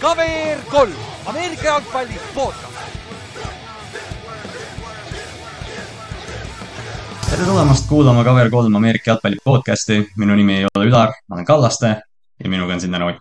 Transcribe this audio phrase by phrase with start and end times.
[0.00, 0.92] KVR kolm,
[1.26, 2.78] Ameerika jalgpalli podcast.
[7.30, 10.08] tere tulemast kuulama KVR3 Ameerika jalgpalli podcasti.
[10.16, 11.88] minu nimi ei ole Ülar, ma olen Kallaste
[12.44, 13.20] ja minuga on siin täna Ott.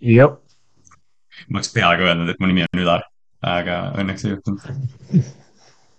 [0.00, 0.30] jah.
[1.48, 3.02] ma oleks peaaegu öelnud, et mu nimi on Ülar,
[3.42, 4.60] aga õnneks ei juhtunud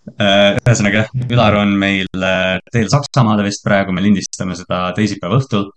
[0.09, 5.69] ühesõnaga, Ülar on meil äh, teel Saksamaale vist praegu, me lindistame seda teisipäeva õhtul.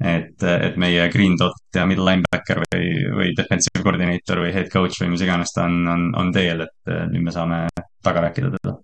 [0.00, 5.00] et, et meie green dot ja middle linebacker või, või defensive coordinator või head coach
[5.02, 7.66] või mis iganes ta on, on, on teel, et äh, nüüd me saame
[8.04, 8.76] taga rääkida teda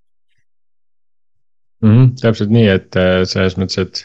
[1.83, 1.93] mm.
[1.93, 4.05] -hmm, täpselt nii, et selles mõttes, et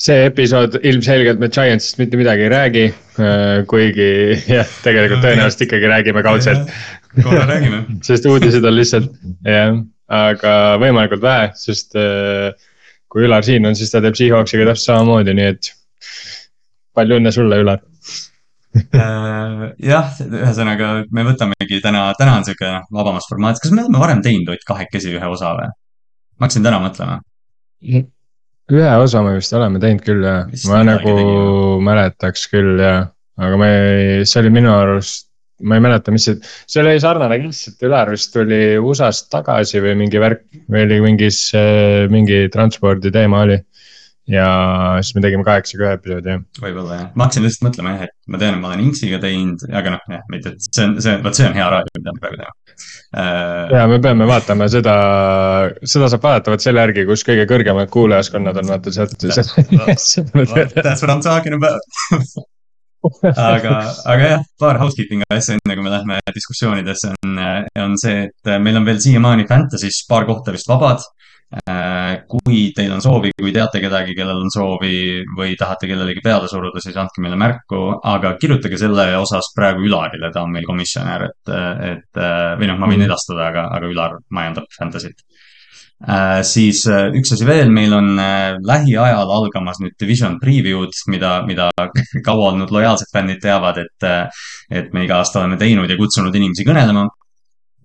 [0.00, 2.84] see episood ilmselgelt me Giantsist mitte midagi ei räägi,
[3.68, 4.08] kuigi
[4.56, 6.72] jah, tegelikult tõenäoliselt ikkagi räägime kaudselt.
[7.20, 7.82] Korra räägime.
[8.06, 9.10] Sest uudised on lihtsalt,
[9.44, 9.76] jah,
[10.10, 12.50] aga võimalikult vähe, sest äh,
[13.10, 15.72] kui Ülar siin on, siis ta teeb Seahawksiga täpselt samamoodi, nii et
[16.96, 17.82] palju õnne sulle, Ülar.
[18.78, 24.22] Äh, jah, ühesõnaga me võtamegi täna, täna on sihuke vabamas formaat, kas me oleme varem
[24.22, 25.68] teinud Ott kahekesi ühe osa või?
[26.40, 27.18] ma hakkasin täna mõtlema.
[28.74, 31.80] Ühe osa me vist oleme teinud küll jah, ma nagu tegime.
[31.88, 33.72] mäletaks küll jah, aga me,
[34.28, 36.38] see oli minu arust ma ei mäleta, mis see,
[36.70, 41.00] see oli sarnane case, et Ülar vist tuli USA-st tagasi või mingi värk või oli
[41.04, 41.42] mingis,
[42.12, 43.58] mingi transpordi teema oli.
[44.30, 44.46] ja
[45.02, 46.42] siis me tegime kaheksaga ühe episoodi, jah.
[46.62, 49.64] võib-olla jah, ma hakkasin lihtsalt mõtlema jah, et ma tean, et ma olen Inksiga teinud,
[49.74, 52.22] aga noh, jah, mitte, et see on, see, vot see on hea raadio, mida me
[52.22, 52.54] praegu teeme.
[53.74, 54.94] Ja me peame vaatama seda,
[55.82, 59.18] seda saab vaadata vot selle järgi, kus kõige kõrgemad kuulajaskonnad on, vaata sealt.
[59.18, 61.80] That's what I m talking about
[63.00, 63.76] aga,
[64.12, 67.38] aga jah, paar housekeeping asja, enne kui me lähme diskussioonidesse, on,
[67.84, 71.04] on see, et meil on veel siiamaani Fantasy's paar kohta vist vabad.
[72.30, 76.78] Kui teil on soovi, kui teate kedagi, kellel on soovi või tahate kellelegi peale suruda,
[76.78, 81.54] siis andke meile märku, aga kirjutage selle osas praegu Ülarile, ta on meil komisjonär, et,
[81.88, 82.22] et
[82.60, 83.08] või noh, ma võin mhm.
[83.10, 85.26] edastada, aga, aga Ülar majandab Fantasy't
[86.08, 91.34] Äh, siis äh, üks asi veel, meil on äh, lähiajal algamas nüüd Division preview'd, mida,
[91.44, 91.66] mida
[92.26, 94.06] kaua olnud lojaalsed fännid teavad, et,
[94.72, 97.04] et me iga aasta oleme teinud ja kutsunud inimesi kõnelema.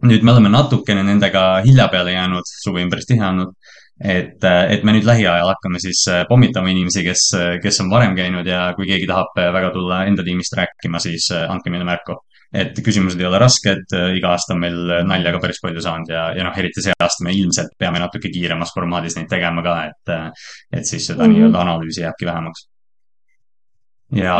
[0.09, 3.55] Nüüd me oleme natukene nendega hilja peale jäänud, suvi on päris tihe olnud.
[4.03, 7.29] et, et me nüüd lähiajal hakkame siis pommitama inimesi, kes,
[7.63, 11.71] kes on varem käinud ja kui keegi tahab väga tulla enda tiimist rääkima, siis andke
[11.71, 12.17] meile märku
[12.55, 14.77] et küsimused ei ole rasked, iga aasta on meil
[15.07, 18.31] nalja ka päris palju saanud ja, ja noh, eriti see aasta me ilmselt peame natuke
[18.33, 20.13] kiiremas formaadis neid tegema ka, et,
[20.79, 21.35] et siis seda mm -hmm.
[21.35, 22.67] nii-öelda analüüsi jääbki vähemaks.
[24.11, 24.37] ja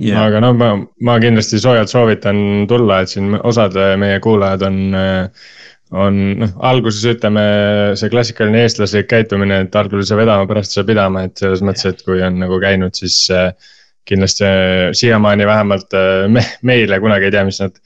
[0.00, 0.24] yeah..
[0.26, 0.72] aga no ma,
[1.08, 4.80] ma kindlasti soojalt soovitan tulla, et siin osad meie kuulajad on,
[5.94, 7.46] on noh, alguses ütleme
[7.98, 11.64] see klassikaline eestlaslik käitumine, et algul ei saa vedama, pärast ei saa pidama, et selles
[11.66, 13.50] mõttes, et kui on nagu käinud, siis äh,
[14.06, 17.76] kindlasti äh, siiamaani vähemalt äh, me, meile kunagi ei tea, mis nad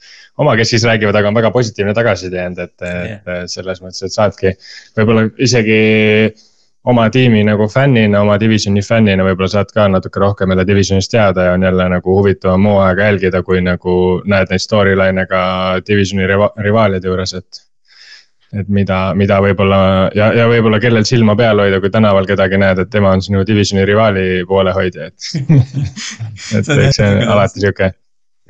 [0.41, 4.55] omakeskis räägivad, aga on väga positiivne tagasiside jäänud, et yeah., et selles mõttes, et saadki
[4.97, 5.81] võib-olla isegi
[6.83, 11.49] oma tiimi nagu fännina, oma divisioni fännina võib-olla saad ka natuke rohkem jälle divisionist teada
[11.49, 15.43] ja on jälle nagu huvitavam hooaega jälgida, kui nagu näed neid storyline'e ka
[15.87, 17.61] divisioni riva rivaalide juures, et
[18.51, 19.77] et mida, mida võib-olla
[20.15, 23.45] ja, ja võib-olla kellel silma peal hoida, kui tänaval kedagi näed, et tema on sinu
[23.47, 25.29] divisioni rivaali poolehoidja, et
[26.57, 27.91] et eks see on alati sihuke.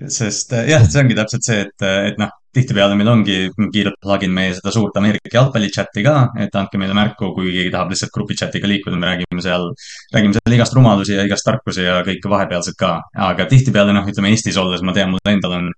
[0.08, 3.38] sest jah, see ongi täpselt see, et, et noh, tihtipeale meil ongi,
[3.73, 7.72] kiirelt plugin meie seda suurt Ameerika jalgpalli chat'i ka, et andke meile märku, kui keegi
[7.73, 9.69] tahab lihtsalt grupi chat'iga liikuda, me räägime seal,
[10.16, 12.94] räägime seal igast rumalusi ja igast tarkusi ja kõike vahepealset ka.
[13.31, 15.72] aga tihtipeale noh, ütleme Eestis olles ma tean, mul endal on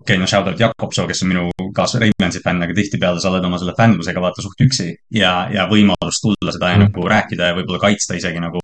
[0.00, 3.20] okei okay,, no shout out Jakob Soo, kes on minu kaas Raimonsi fänn, aga tihtipeale
[3.20, 4.88] sa oled oma selle fännlusega vaata suht üksi.
[5.14, 6.86] ja, ja võimalus tulla seda mm.
[6.86, 8.62] nagu rääkida ja võib-olla kaitsta isegi nagu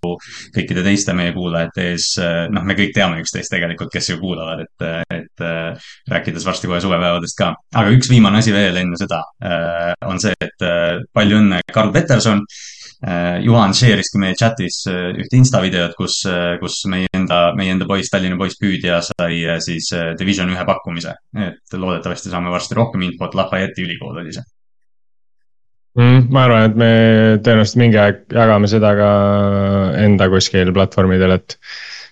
[0.56, 2.08] kõikide teiste meie kuulajate ees.
[2.52, 4.86] noh, me kõik teame üksteist tegelikult, kes ju kuulavad, et,
[5.18, 5.46] et
[6.12, 7.52] rääkides varsti kohe suvepäevadest ka.
[7.76, 9.20] aga üks viimane asi veel enne seda
[10.06, 10.66] on see, et
[11.14, 12.42] palju õnne, Karl Peterson
[13.44, 17.84] Juhan share'iski meie chat'is äh, ühte insta videot, kus, äh, kus meie enda, meie enda
[17.88, 21.12] poiss, Tallinna poiss püüdja sai siis Division ühe pakkumise.
[21.36, 24.46] et loodetavasti saame varsti rohkem infot, Lafayette'i ülikool oli see
[26.00, 26.24] mm,.
[26.32, 26.90] ma arvan, et me
[27.44, 29.10] tõenäoliselt mingi aeg jagame seda ka
[30.00, 31.58] enda kuskil platvormidel, et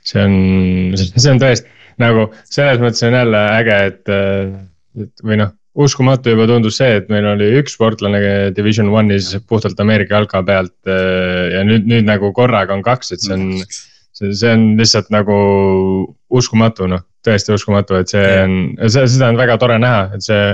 [0.04, 0.36] see on,
[1.00, 1.72] see on tõesti
[2.04, 4.14] nagu selles mõttes on jälle äge, et,
[5.00, 8.20] et või noh uskumatu juba tundus see, et meil oli üks sportlane
[8.54, 10.76] Division One'is puhtalt Ameerika jalka pealt.
[10.86, 13.48] Äh, ja nüüd, nüüd nagu korraga on kaks, et see on,
[14.14, 15.38] see, on lihtsalt nagu
[16.34, 18.54] uskumatu, noh, tõesti uskumatu, et see on,
[18.86, 20.44] seda on väga tore näha, et see.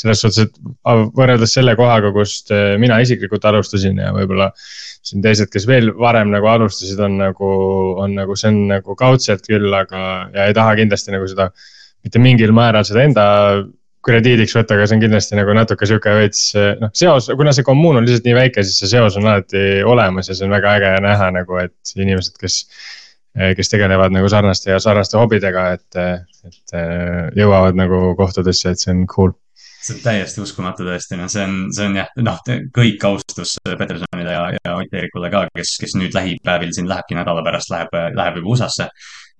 [0.00, 5.50] selles suhtes, et võrreldes selle kohaga, kust eh, mina isiklikult alustasin ja võib-olla siin teised,
[5.52, 7.50] kes veel varem nagu alustasid, on nagu,
[8.04, 11.50] on nagu, see on nagu kaudselt küll, aga, ja ei taha kindlasti nagu seda.
[12.00, 13.24] mitte mingil määral seda enda
[14.06, 16.46] krediidiks võtta, aga see on kindlasti nagu natuke sihuke veits
[16.80, 20.30] noh, seos, kuna see kommuun on lihtsalt nii väike, siis see seos on alati olemas
[20.30, 22.64] ja see on väga äge näha nagu, et inimesed, kes.
[23.30, 26.72] kes tegelevad nagu sarnaste ja sarnaste hobidega, et, et
[27.38, 29.30] jõuavad nagu kohtadesse, et see on cool
[29.80, 32.40] see on täiesti uskumatu tõesti, no see on, see on jah, noh,
[32.76, 37.44] kõik austus Petersonile ja, ja Ott Eerikule ka, kes, kes nüüd lähipäevil siin lähebki nädala
[37.46, 38.90] pärast läheb, läheb juba USA-sse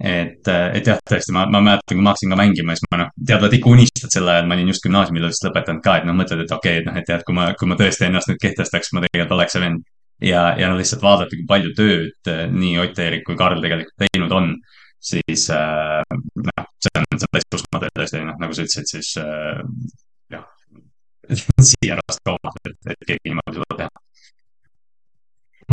[0.00, 3.12] et, et jah, tõesti, ma, ma mäletan, kui ma hakkasin ka mängima, siis ma noh,
[3.30, 6.44] teadvad ikka unistad sel ajal, ma olin just gümnaasiumi lõpus lõpetanud ka, et noh, mõtled,
[6.44, 8.92] et okei okay,, et noh, et jah, kui ma, kui ma tõesti ennast nüüd kehtestaks,
[8.96, 9.84] ma tegelikult oleks see vend.
[10.24, 14.04] ja, ja no lihtsalt vaadata, kui palju tööd eh, nii Ott Eerik kui Karl tegelikult
[14.04, 14.50] teinud on,
[15.00, 16.00] siis äh,
[16.48, 19.62] noh, see on, see on täiesti uskumatu tõesti, noh, nagu sa ütlesid, siis äh,
[20.32, 20.44] jah,
[21.72, 24.09] siirast kaua, et, et keegi niimoodi suudab teha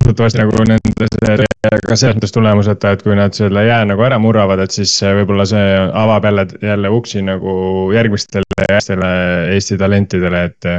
[0.06, 1.46] loodetavasti nagu nende
[1.88, 5.46] ka selles mõttes tulemuseta, et kui nad selle jää nagu ära murravad, et siis võib-olla
[5.50, 5.74] see
[6.04, 7.58] avab jälle, jälle uksi nagu
[7.96, 9.10] järgmistele järgmistele
[9.56, 10.72] Eesti talentidele, et.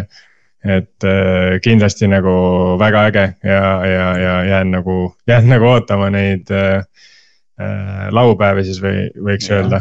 [0.64, 2.32] et äh, kindlasti nagu
[2.80, 6.82] väga äge ja, ja, ja jään nagu, jään nagu ootama neid äh
[8.14, 9.56] laupäevi siis või võiks ja.
[9.60, 9.80] öelda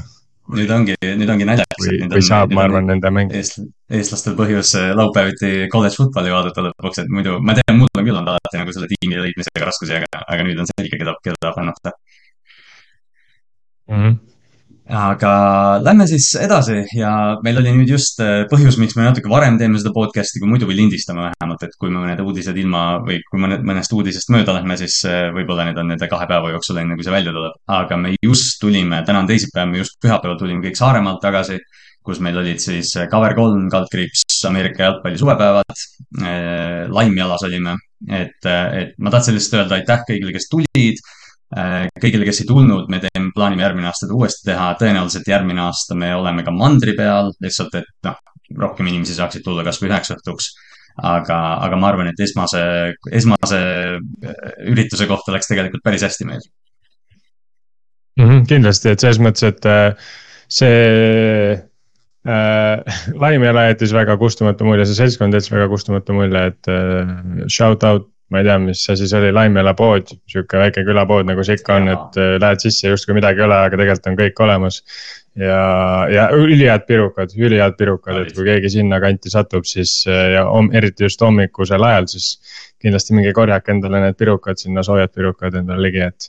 [0.56, 1.82] nüüd ongi, nüüd ongi naljakas.
[1.84, 3.60] või, või saab, ma arvan, nende mäng eest,.
[3.92, 8.16] eestlastel põhjus äh, laupäeviti kolledž football'i vaadata lõpuks, et muidu, ma tean, mul on küll
[8.16, 11.96] olnud alati nagu selle tiimi leidmisega raskusi, aga, aga nüüd on selge, keda, keda fännata
[13.90, 14.00] mm.
[14.00, 14.27] -hmm
[14.88, 15.32] aga
[15.84, 17.12] lähme siis edasi ja
[17.44, 20.70] meil oli nüüd just äh, põhjus, miks me natuke varem teeme seda podcast'i kui muidu
[20.70, 24.56] või lindistame vähemalt, et kui me mõned uudised ilma või kui mõned, mõnest uudisest mööda
[24.56, 27.58] lähme, siis äh, võib-olla need on nende kahe päeva jooksul, enne kui see välja tuleb.
[27.80, 31.60] aga me just tulime, täna on teisipäev, me just pühapäeval tulime kõik Saaremaalt tagasi,
[32.08, 35.86] kus meil olid siis äh, Cover kolm, kaldkriips, Ameerika jalgpalli suvepäevad.
[36.94, 37.74] Laimjalas olime,
[38.08, 41.02] et, et ma tahtsin lihtsalt öelda aitäh kõigile, kes tulid
[41.48, 46.10] kõigile, kes ei tulnud, me teeme, plaanime järgmine aasta uuesti teha, tõenäoliselt järgmine aasta me
[46.16, 48.18] oleme ka mandri peal, lihtsalt et noh,
[48.60, 50.54] rohkem inimesi saaksid tulla kasvõi üheks õhtuks.
[50.98, 52.62] aga, aga ma arvan, et esmase,
[53.14, 56.42] esmase äh, ürituse kohta läks tegelikult päris hästi meil
[58.18, 58.26] mm.
[58.26, 59.94] -hmm, kindlasti, et selles mõttes, et äh,
[60.50, 61.54] see
[62.28, 67.14] äh, Laimjala jättis väga kustumatu mulje, see seltskond jättis väga kustumatu mulje, et äh,
[67.48, 71.46] shout out ma ei tea, mis see siis oli, Laimjala pood, sihuke väike külapood, nagu
[71.48, 74.42] see ikka on, et äh, lähed sisse, justkui midagi ei ole, aga tegelikult on kõik
[74.44, 74.82] olemas.
[75.38, 75.60] ja,
[76.12, 81.08] ja ülihead pirukad, ülihead pirukad, et kui keegi sinnakanti satub, siis äh, ja om, eriti
[81.08, 82.38] just hommikusel ajal, siis.
[82.78, 86.28] kindlasti minge korjake endale need pirukad sinna, soojad pirukad endale ligi, et,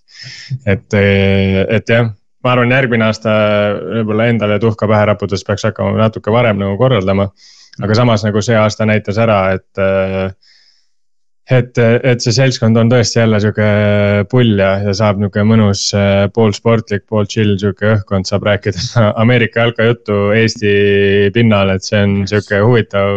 [0.65, 2.09] et, äh, et jah
[2.45, 3.33] ma arvan, järgmine aasta
[3.99, 7.29] võib-olla endale tuhka pähe raputades peaks hakkama natuke varem nagu korraldama.
[7.83, 10.33] aga samas nagu see aasta näitas ära, et äh,
[11.49, 13.69] et, et see seltskond on tõesti jälle sihuke
[14.31, 18.85] pull ja, ja saab nihuke mõnus äh, pool sportlik, pool chill sihuke õhkkond, saab rääkida
[19.23, 20.73] Ameerika jalkajuttu Eesti
[21.35, 23.13] pinnal, et see on sihuke huvitav,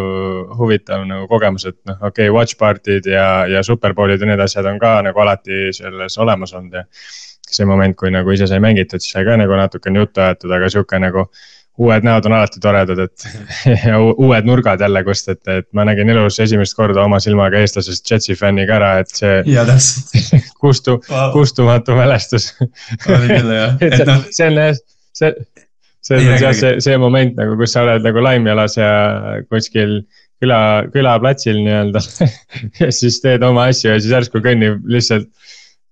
[0.59, 4.69] huvitav nagu kogemus, et noh, okei okay,, watch party'd ja, ja superbowlid ja need asjad
[4.71, 6.87] on ka nagu alati selles olemas olnud ja.
[7.51, 10.69] see moment, kui nagu ise sai mängitud, siis sai ka nagu natukene juttu aetud, aga
[10.71, 11.27] sihuke nagu
[11.79, 13.25] uued näod on alati toredad, et
[13.87, 18.11] ja uued nurgad jälle, kust, et, et ma nägin elus esimest korda oma silmaga eestlasest
[18.11, 19.41] Jetsi fänniga ära, et see.
[20.61, 20.99] kustu
[21.33, 24.25] kustumatu mälestus oli küll jah, et noh.
[24.29, 24.81] see on jah,
[25.17, 25.31] see,
[26.05, 28.91] see on jah see, see moment nagu, kus sa oled nagu laimjalas ja
[29.49, 30.01] kuskil
[30.41, 30.59] küla,
[30.93, 32.01] külaplatsil nii-öelda
[32.81, 35.29] ja siis teed oma asju ja siis järsku kõnnib lihtsalt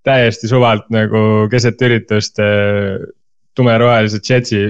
[0.08, 1.22] täiesti suvalt nagu
[1.52, 2.40] keset üritust
[3.60, 4.62] tumerohelise Jetsi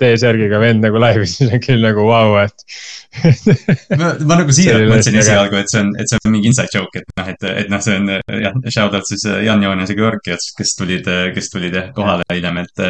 [0.00, 2.66] T-särgiga vend nagu laivis, siis on küll nagu vau wow,, et
[4.00, 7.02] ma, ma nagu siiralt mõtlesin esialgu, et see on, et see on mingi inside joke,
[7.02, 10.36] et noh, et, et noh, see on jah, shout out siis Jan Joones ja Georgi,
[10.58, 12.86] kes tulid, kes tulid jah kohale hiljem, et.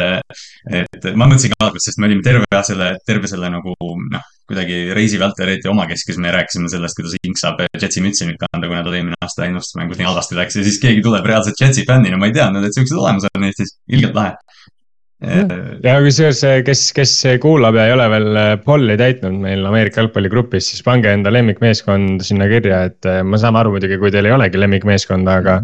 [0.83, 4.93] et ma mõtlesin ka alguses, sest me olime terve selle, terve selle nagu noh, kuidagi
[4.95, 8.83] reisi vältel, eriti omakeskis me rääkisime sellest, kuidas Ink saab Jetsi mütsi nüüd kanda, kuna
[8.85, 12.29] tal eelmine aasta ennustusmängus nii halvasti läks ja siis keegi tuleb reaalselt Jetsi fännina, ma
[12.29, 14.35] ei teadnud, et siuksed olemas on Eestis, ilgelt lahe
[15.23, 20.71] ja kusjuures, kes, kes kuulab ja ei ole veel äh, polli täitnud meil Ameerika jalgpalligrupis,
[20.71, 24.35] siis pange enda lemmikmeeskond sinna kirja, et äh, me saame aru muidugi, kui teil ei
[24.35, 25.59] olegi lemmikmeeskonda, aga.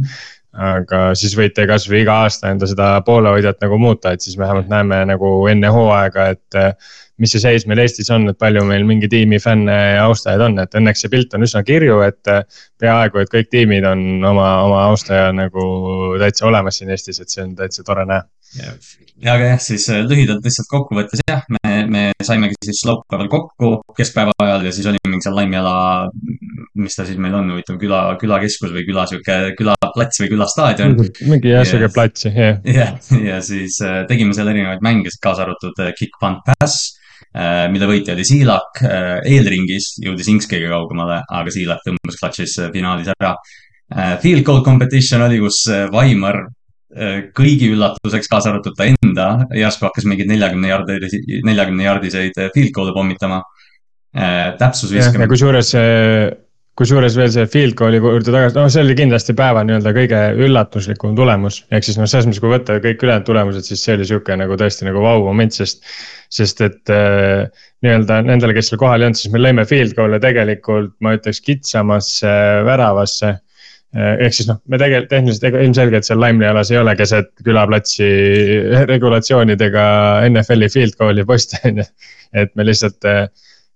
[0.49, 5.03] aga siis võite kasvõi iga aasta enda seda poolehoidjat nagu muuta, et siis vähemalt näeme
[5.11, 6.81] nagu enne hooaega, et.
[7.19, 10.53] mis see seis meil Eestis on, et palju meil mingi tiimi fänne ja austajaid on,
[10.63, 12.33] et õnneks see pilt on üsna kirju, et.
[12.81, 15.63] peaaegu, et kõik tiimid on oma, oma austaja nagu
[16.19, 18.25] täitsa olemas siin Eestis, et see on täitsa tore näha
[18.57, 23.71] ja, aga jah, siis äh, lühidalt lihtsalt kokkuvõttes jah, me, me saimegi siis laupäeval kokku
[23.97, 25.73] keskpäeva ajal ja siis oli mingi seal Laimjala,
[26.79, 30.97] mis ta siis meil on, huvitav küla, külakeskus või küla sihuke külaplats või külastaadion.
[31.29, 32.57] mingi jah, sihuke plats, jah.
[32.79, 36.95] jah, ja siis äh, tegime seal erinevaid mänge, kaasa arvatud äh, Kick Punt Pass
[37.69, 38.79] mille võitja oli Siilak,
[39.29, 43.35] eelringis jõudis Inks kõige kaugemale, aga Siilak tõmbas klatšis finaalis ära.
[44.23, 45.59] Field goal competition oli, kus
[45.93, 46.39] Vaimar
[47.37, 50.99] kõigi üllatuseks, kaasa arvatud ta enda, järsku hakkas mingeid neljakümne jardi,
[51.45, 53.43] neljakümne jardiseid äh, field goal'e pommitama.
[54.17, 55.27] Äh, täpsus viskamine.
[55.29, 55.69] kusjuures,
[56.79, 61.13] kusjuures veel see field goal'i juurde tagasi, no see oli kindlasti päeva nii-öelda kõige üllatuslikum
[61.17, 61.59] tulemus.
[61.69, 64.57] ehk siis noh, selles mõttes, kui võtta kõik ülejäänud tulemused, siis see oli sihuke nagu
[64.57, 65.85] tõesti nagu vau moment, sest.
[66.33, 67.45] sest et äh,
[67.85, 71.43] nii-öelda nendele, kes seal kohal ei olnud, siis me lõime field goal'e tegelikult, ma ütleks
[71.45, 72.33] kitsamasse
[72.65, 73.48] väravasse Äh,
[73.97, 78.09] ehk siis noh, me tegelikult tehniliselt ilmselgelt seal Laimli alas ei ole keset külaplatsi
[78.93, 79.85] regulatsioonidega
[80.29, 81.87] NFL-i field goal'i poste on ju.
[82.37, 83.23] et me lihtsalt äh,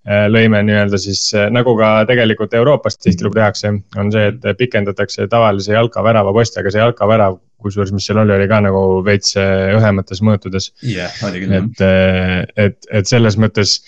[0.06, 5.74] äh, lõime nii-öelda siis nagu ka tegelikult Euroopas tihtilugu tehakse, on see, et pikendatakse tavalise
[5.74, 10.74] jalkavärava posti, aga see jalkavärav kusjuures, mis seal oli, oli ka nagu veits õhemates mõõtudes.
[10.86, 11.58] jah oli küll.
[11.58, 11.86] et,
[12.68, 13.80] et, et selles mõttes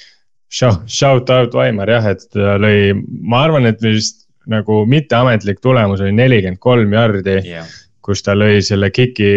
[0.50, 6.14] shout out Vaimar jah, et ta lõi, ma arvan, et vist nagu mitteametlik tulemus oli
[6.16, 7.66] nelikümmend kolm jardi yeah
[8.06, 9.30] kus ta lõi selle kiki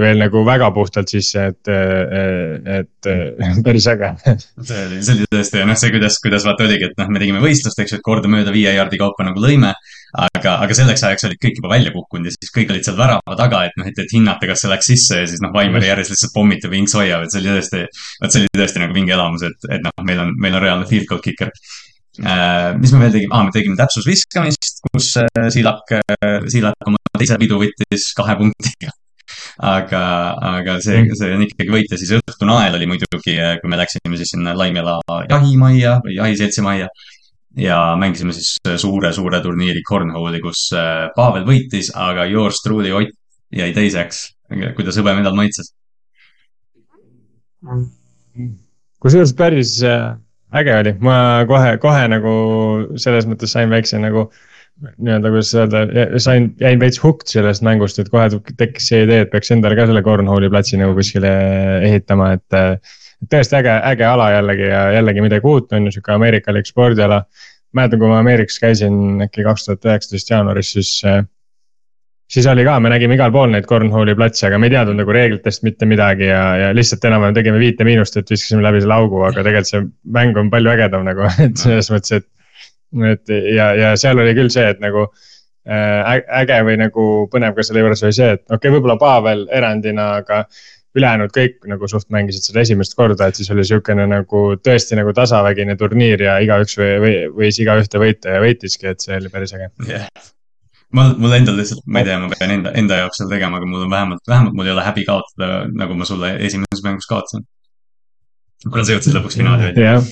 [0.00, 3.08] veel nagu väga puhtalt sisse, et, et
[3.66, 4.10] päris äge.
[4.26, 7.42] see oli, see oli tõesti, noh, see, kuidas, kuidas vaata oligi, et noh, me tegime
[7.42, 9.72] võistlust, eks ju, et kordamööda viie jardi kaupa nagu lõime.
[10.10, 13.36] aga, aga selleks ajaks olid kõik juba välja kukkunud ja siis kõik olid seal värava
[13.38, 16.16] taga, et noh, et, et hinnata, kas see läks sisse ja siis noh, Vaimar järjest
[16.16, 17.84] lihtsalt pommitab ja Inks hoiab, et see oli tõesti,
[18.24, 20.90] vot see oli tõesti nagu vinge elamus, et, et noh, meil on, meil on reaalne
[20.90, 21.54] field goal kicker
[22.18, 27.38] mis me veel tegime ah,, me tegime täpsusviskamist, kus äh, Siilak, äh, Siilak oma teise
[27.38, 28.90] pidu võttis kahe punktiga.
[29.62, 30.02] aga,
[30.56, 31.14] aga see, mm.
[31.14, 34.56] see on ikkagi võit ja siis õhtune ael oli muidugi, kui me läksime siis sinna
[34.58, 34.98] Laimjala
[35.30, 36.88] jahimajja või jahiseltsi majja.
[37.56, 40.68] ja mängisime siis suure-suure turniiri Cornhole'i, kus
[41.14, 43.14] Pavel võitis, aga yours truly Ott
[43.54, 44.26] jäi teiseks.
[44.76, 45.72] kuidas hõbemedal maitses?
[49.00, 49.78] kusjuures päris
[50.56, 51.16] äge oli, ma
[51.48, 52.32] kohe, kohe nagu
[53.00, 54.28] selles mõttes sain väikse nagu
[54.80, 55.82] nii-öelda, kuidas öelda,
[56.22, 58.26] sain, jäin veits hooked sellest mängust, et kohe
[58.56, 61.32] tekkis see idee, et peaks endale ka selle cornhole'i platsi nagu kuskile
[61.88, 62.86] ehitama, et.
[63.30, 67.24] tõesti äge, äge ala jällegi ja jällegi midagi uut on ju, sihuke ameerikalik spordiala.
[67.76, 70.94] mäletan, kui ma Ameerikas käisin äkki kaks tuhat üheksateist jaanuaris, siis
[72.30, 75.14] siis oli ka, me nägime igal pool neid cornhole'i platse, aga me ei teadnud nagu
[75.14, 79.22] reeglitest mitte midagi ja, ja lihtsalt enam-vähem tegime viite miinust, et viskasime läbi selle augu,
[79.26, 79.82] aga tegelikult see
[80.18, 82.28] mäng on palju ägedam nagu, et selles mõttes, et.
[83.12, 87.66] et ja, ja seal oli küll see, et nagu äh, äge või nagu põnev ka
[87.66, 90.44] selle juures oli see, et okei okay,, võib-olla Pavel erandina, aga
[90.98, 95.14] ülejäänud kõik nagu suht mängisid seda esimest korda, et siis oli sihukene nagu tõesti nagu
[95.14, 99.54] tasavägine turniir ja igaüks või, või võis igaühte võita ja võitiski, et see oli päris
[99.54, 100.30] äge yeah
[100.96, 103.68] mul, mul endal lihtsalt, ma ei tea, ma pean enda, enda jaoks seda tegema, aga
[103.68, 107.46] mul on vähemalt, vähemalt mul ei ole häbi kaotada, nagu ma sulle esimeses mängus kaotasin.
[108.66, 109.94] kuna sa jõudsid lõpuks finaali välja.
[109.94, 110.10] jah,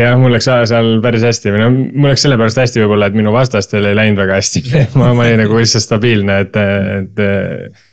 [0.00, 3.34] jah, mul läks seal päris hästi või no mul läks sellepärast hästi võib-olla, et minu
[3.34, 4.64] vastastel ei läinud väga hästi
[5.00, 6.60] ma, ma olin nagu lihtsalt stabiilne, et,
[6.98, 7.26] et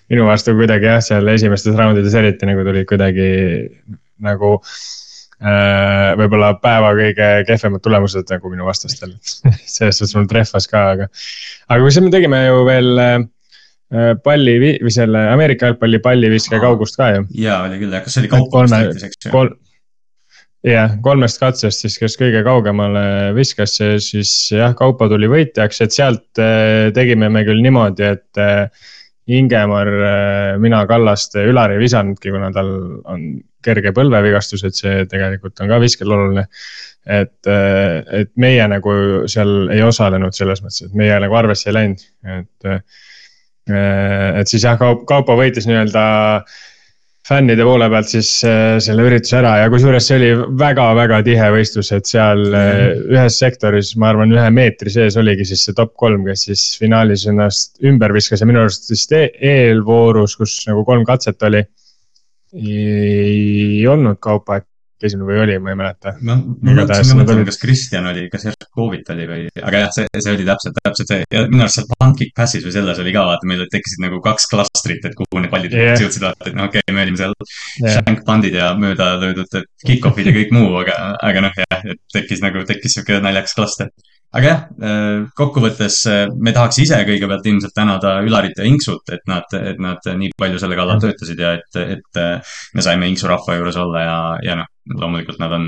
[0.10, 3.30] minu vastu kuidagi jah, seal esimestes raundides eriti nagu tulid kuidagi
[4.24, 4.56] nagu
[5.40, 9.14] võib-olla päeva kõige kehvemad tulemused nagu minu vastastel
[9.76, 11.08] selles suhtes mul trehvas ka, aga.
[11.70, 13.18] aga kusjuures me tegime ju veel äh,
[14.26, 17.26] palli või selle Ameerika jalgpalli palliviske kaugust ka ju.
[17.40, 19.48] ja oli küll jah, kas see oli kaupa näitis, eks ju
[20.68, 26.42] jah, kolmest katsest siis, kes kõige kaugemale viskas, siis jah, Kaupo tuli võitjaks, et sealt
[26.44, 28.44] äh, tegime me küll niimoodi, et
[29.30, 29.86] Ingemar,
[30.58, 32.72] mina Kallaste, Ülar ei visanudki, kuna tal
[33.06, 33.28] on
[33.66, 36.46] kerge põlvevigastus, et see tegelikult on ka viskel oluline.
[37.10, 38.96] et, et meie nagu
[39.32, 42.04] seal ei osalenud selles mõttes, et meie nagu arvesse ei läinud,
[42.38, 42.74] et.
[43.70, 46.04] et siis jah, Kaup, Kaupo võitis nii-öelda
[47.30, 52.10] fännide poole pealt siis selle ürituse ära ja kusjuures see oli väga-väga tihe võistlus, et
[52.10, 53.04] seal mm.
[53.14, 57.28] ühes sektoris, ma arvan, ühe meetri sees oligi siis see top kolm, kes siis finaalis
[57.30, 61.62] ennast ümber viskas ja minu arust vist e eelvoorus, kus nagu kolm katset oli
[62.54, 64.62] ei olnud kaupa
[65.00, 66.14] käisin või oli, ma ei mäleta.
[66.20, 70.10] ma, ma mõtlesin ka mõtlema, kas Kristjan oli, kas Jerkovit oli või, aga jah, see,
[70.26, 73.24] see oli täpselt, täpselt see ja minu arust seal Pancake Passis või selles oli ka,
[73.30, 75.96] vaata, meil tekkisid nagu kaks klastrit, et kuhu need pallid yeah.
[75.96, 77.96] jõudsid, vaata, et noh, okei okay,, me olime seal yeah.
[77.96, 82.44] shank pandid ja mööda löödud kick-off'id ja kõik muu, aga, aga noh, jah, et tekkis
[82.44, 83.94] nagu, tekkis sihuke naljakas klaster
[84.38, 89.26] aga jah, äh, kokkuvõttes äh, me tahaks ise kõigepealt ilmselt tänada Ülarit ja Inksut, et
[89.30, 93.30] nad, et nad nii palju selle kallal töötasid ja et, et äh, me saime Inksu
[93.32, 95.68] rahva juures olla ja, ja noh, loomulikult nad on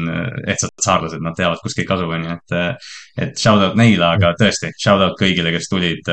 [0.49, 2.55] ehtsad saarlased, nad teavad, kus kõik on ju, et,
[3.25, 6.11] et shout out neile, aga tõesti, shout out kõigile, kes tulid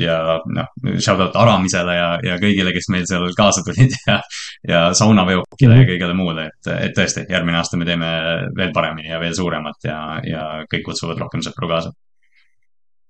[0.00, 0.18] ja
[0.58, 4.20] noh, shout out Aramisele ja, ja kõigile, kes meil seal kaasa tulid ja,
[4.68, 8.14] ja saunaveokile ja kõigele muule, et, et tõesti, järgmine aasta me teeme
[8.56, 11.94] veel paremini ja veel suuremat ja, ja kõik kutsuvad rohkem sõpru kaasa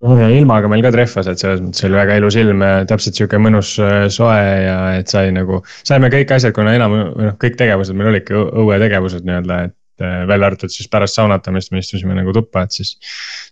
[0.04, 4.04] ilmaga meil ka trehvas, et selles mõttes oli väga ilus ilm täpselt sihuke mõnus äh,
[4.12, 8.10] soe ja et sai nagu, saime kõik asjad, kuna enam, või noh, kõik tegevused meil
[8.12, 12.76] olidki õuetegevused nii-öelda, et äh, välja arvatud siis pärast saunatamist me istusime nagu tuppa, et
[12.76, 12.96] siis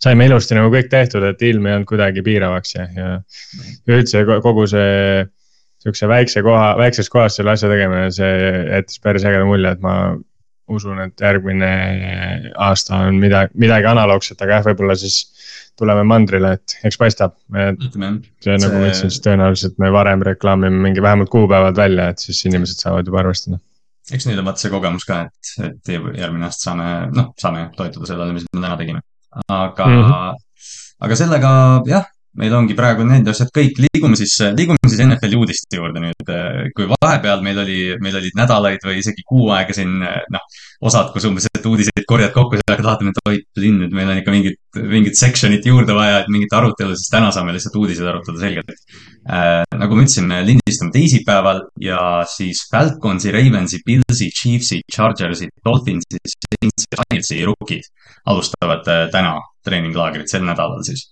[0.03, 3.15] saime ilusti nagu kõik tehtud, et ilm ei olnud kuidagi piiravaks ja, ja
[3.89, 5.25] üldse kogu see
[5.83, 9.97] sihukese väikse koha, väikses kohas selle asja tegemine, see jättis päris ägeda mulje, et ma
[10.73, 11.73] usun, et järgmine
[12.61, 15.32] aasta on midagi, midagi analoogset, aga jah, võib-olla siis
[15.79, 17.35] tuleme mandrile, et eks paistab.
[17.51, 22.45] see nagu ma ütlesin, siis tõenäoliselt me varem reklaamime mingi vähemalt kuupäevad välja, et siis
[22.49, 23.61] inimesed saavad juba arvestada.
[24.13, 28.11] eks nüüd on vaata see kogemus ka, et, et järgmine aasta saame, noh, saame toetuda
[28.13, 29.05] sellele, mis me täna tegime.
[29.49, 30.43] aga mm, -hmm.
[31.07, 31.53] aga sellega
[31.89, 36.33] jah meil ongi praegu need asjad kõik, liigume siis, liigume siis NFL-i uudiste juurde nüüd.
[36.77, 40.47] kui vahepeal meil oli, meil olid nädalaid või isegi kuu aega siin noh,
[40.89, 44.11] osad, kus umbes, et uudiseid korjad kokku, siis hakkad vaatama, et oi, linn, et meil
[44.11, 48.09] on ikka mingit, mingit section'it juurde vaja, et mingit arutelu, siis täna saame lihtsalt uudiseid
[48.09, 49.63] arutada selgelt äh,.
[49.77, 56.89] nagu ma ütlesin, me lindistame teisipäeval ja siis Falconsi, Ravensi, Pillsi, Chiefsi, Chargersi, Dolphinsi, Saintsi,
[57.23, 57.83] Giantsi rookid
[58.27, 61.12] alustavad äh, täna treeninglaagrit sel nädalal siis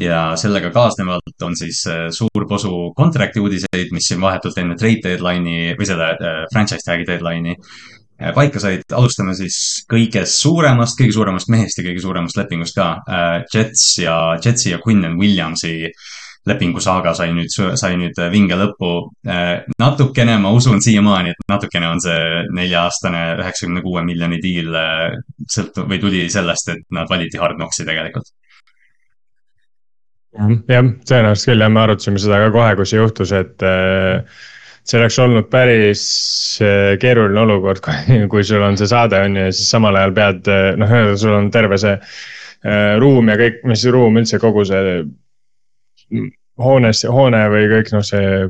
[0.00, 5.02] ja sellega kaasnevalt on siis äh, suur posu contract'i uudiseid, mis siin vahetult enne trade
[5.04, 8.86] deadline'i või selle äh, franchise tag'i deadline'i äh, paika said.
[8.94, 9.58] alustame siis
[9.90, 12.88] kõigest suuremast, kõige suuremast mehest ja kõige suuremast lepingust ka.
[13.54, 15.90] Jets ja, Jetsi ja Quinnen Williamsi
[16.48, 18.92] lepingusaaga sai nüüd, sai nüüd vinge lõppu.
[19.82, 24.72] natukene, ma usun siiamaani, et natukene on see nelja-aastane üheksakümne kuue miljoni diil
[25.44, 28.32] sõltub või tuli sellest, et nad valiti Hard Knocksi tegelikult
[30.38, 34.40] jah, tõenäoliselt küll jah, me arutasime seda ka kohe, kui see juhtus, et äh,
[34.88, 36.02] see oleks olnud päris
[36.64, 37.82] äh, keeruline olukord,
[38.32, 41.36] kui, sul on see saade on ju ja siis samal ajal pead äh, noh, sul
[41.38, 41.96] on terve see
[42.98, 44.94] ruum ja kõik, mis ruum üldse kogu see
[46.58, 48.48] hoones, hoone või kõik noh, see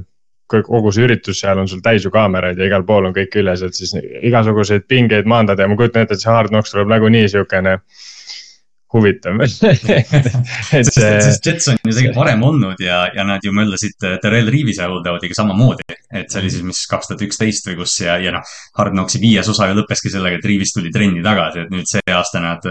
[0.49, 3.61] kogu see üritus seal on sul täis ju kaameraid ja igal pool on kõik üles,
[3.61, 3.93] et siis
[4.25, 8.07] igasuguseid pingeid maandada ja ma kujutan ette, et see Hard Knocks tuleb nagunii siukene äh,
[8.95, 9.53] huvitav et
[10.89, 11.09] see.
[11.21, 15.37] sest Jets on ju tegelikult varem olnud ja, ja nad ju möllasid Terrel Reevis'e holdout'iga
[15.37, 15.85] samamoodi.
[16.09, 19.21] et see oli siis, mis kaks tuhat üksteist või kus ja, ja noh, Hard Knocksi
[19.23, 22.65] viies osa ju lõppeski sellega, et Reevis tuli trenni tagasi, et nüüd see aasta nad,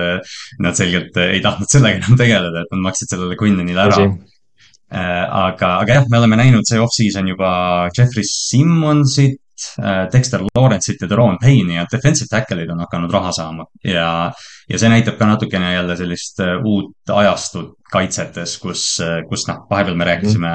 [0.63, 4.07] nad selgelt ei tahtnud sellega enam tegeleda, et nad maksid sellele Quinnanile ära.
[4.87, 7.49] Äh, aga, aga jah, me oleme näinud see off-season juba
[7.91, 9.41] Jeffrey Simmonsit,
[9.81, 14.07] äh, Dexter Lawrence'it ja Deron Payne'i ja defensive tackle'id on hakanud raha saama ja
[14.69, 19.63] ja see näitab ka natukene jälle sellist äh, uut ajastut kaitsetes, kus, äh, kus noh,
[19.69, 20.51] vahepeal me rääkisime,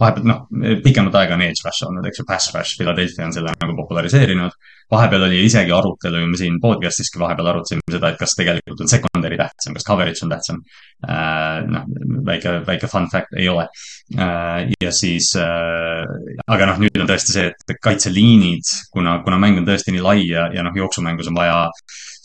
[0.00, 0.44] vahepeal noh,
[0.84, 4.56] pikemat aega on edge rush olnud, eks ju, pass rush, Philadelphia on selle nagu populariseerinud.
[4.90, 9.36] vahepeal oli isegi arutelu me siin podcast'iski vahepeal arutasime seda, et kas tegelikult on secondary
[9.38, 10.62] tähtsam, kas coverage on tähtsam
[11.06, 11.60] äh,.
[11.68, 11.84] noh,
[12.26, 13.68] väike, väike fun fact ei ole
[14.16, 14.72] äh,.
[14.82, 16.02] ja siis äh,,
[16.48, 20.24] aga noh, nüüd on tõesti see, et kaitseliinid, kuna, kuna mäng on tõesti nii lai
[20.24, 21.68] ja, ja noh, jooksumängus on vaja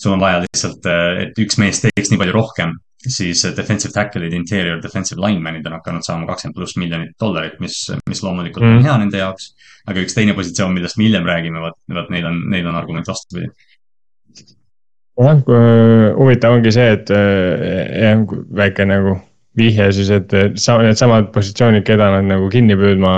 [0.06, 2.74] sul on vaja lihtsalt, äh, et üks mees teeks nii palju rohkem,
[3.06, 8.24] siis defensive tackle'id, interior defensive lineman'id on hakanud saama kakskümmend pluss miljonit dollarit, mis, mis
[8.26, 8.80] loomulikult mm.
[8.80, 9.54] on hea nende jaoks.
[9.86, 13.08] aga üks teine positsioon, millest me hiljem räägime, vot, vot neil on, neil on argument
[13.10, 13.52] vastupidi
[15.22, 15.44] jah,
[16.18, 18.26] huvitav ongi see, et jah,
[18.62, 19.20] väike nagu
[19.58, 23.14] vihje siis, et needsamad positsioonid, keda nad nagu kinni püüdma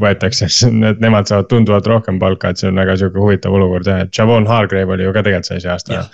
[0.00, 0.48] võetakse,
[0.82, 4.12] need, nemad saavad tunduvalt rohkem palka, et see on väga sihuke huvitav olukord jah, et
[4.14, 6.04] Javon Hargrave oli ju ka tegelikult see aasta.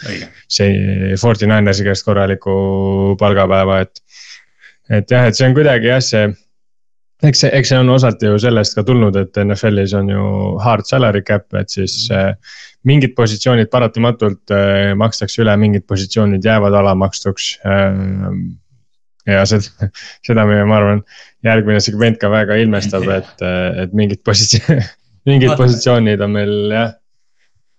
[0.52, 2.54] see Forty Ninersi käest korraliku
[3.20, 4.02] palgapäeva, et.
[4.90, 6.32] et jah, et see on kuidagi jah, see.
[7.24, 10.24] eks see, eks see on osalt ju sellest ka tulnud, et NFL-is on ju
[10.62, 12.42] hard salary cap, et siis mm.
[12.86, 18.04] mingid positsioonid paratamatult äh, makstakse üle, mingid positsioonid jäävad alamakstuks äh,
[19.26, 19.88] ja seda,
[20.24, 21.04] seda me, ma arvan,
[21.44, 23.46] järgmine segment ka väga ilmestab, et,
[23.84, 24.84] et mingid positsioon,
[25.30, 26.92] mingid positsioonid on meil jah.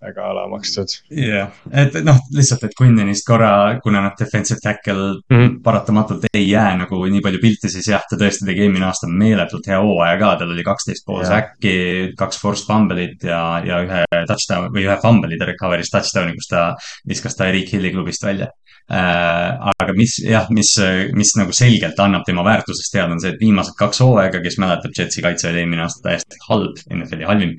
[0.05, 0.91] väga alamakstud.
[1.09, 1.53] jah yeah.,
[1.85, 5.55] et noh, lihtsalt, et Quinnenist korra, kuna noh, defensive tackle mm -hmm.
[5.63, 9.67] paratamatult ei jää nagu nii palju pilti, siis jah, ta tõesti tegi eelmine aasta meeletult
[9.67, 11.75] hea hooaja ka, tal oli kaksteist pool säkki,
[12.17, 16.67] kaks forced fumble'it ja, ja ühe touchdown või ühe fumble'i ta recover'is touchdown'i, kus ta
[17.07, 18.51] viskas Tyreek Hilli klubist välja.
[18.89, 20.75] Aga mis jah, mis,
[21.17, 24.93] mis nagu selgelt annab tema väärtusest teada, on see, et viimased kaks hooaega, kes mäletab,
[24.93, 27.55] Jetsi kaitse oli eelmine aasta täiesti halb, NFL-i halvim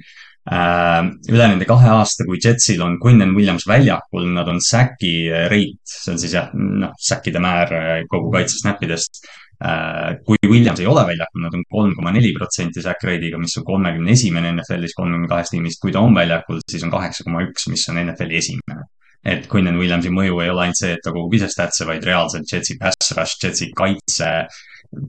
[0.46, 1.00] Äh,
[1.32, 6.12] üle nende kahe aasta, kui Jetsil on Quinnen Williams väljakul, nad on säki rate, see
[6.12, 9.24] on siis jah, noh, säkkide määr äh, kogu kaitse snapidest.
[9.58, 13.58] Äh, kui Williams ei ole väljakul, nad on kolm koma neli protsenti säck rate'iga, mis
[13.58, 15.82] on kolmekümne esimene NFL-is kolmekümne kahest tiimist.
[15.82, 18.86] kui ta on väljakul, siis on kaheksa koma üks, mis on NFL-i esimene
[19.26, 22.50] et Quinnen Williamsi mõju ei ole ainult see, et ta kogub ise statse, vaid reaalselt
[22.52, 24.30] Jetsi pass rush, Jetsi kaitse,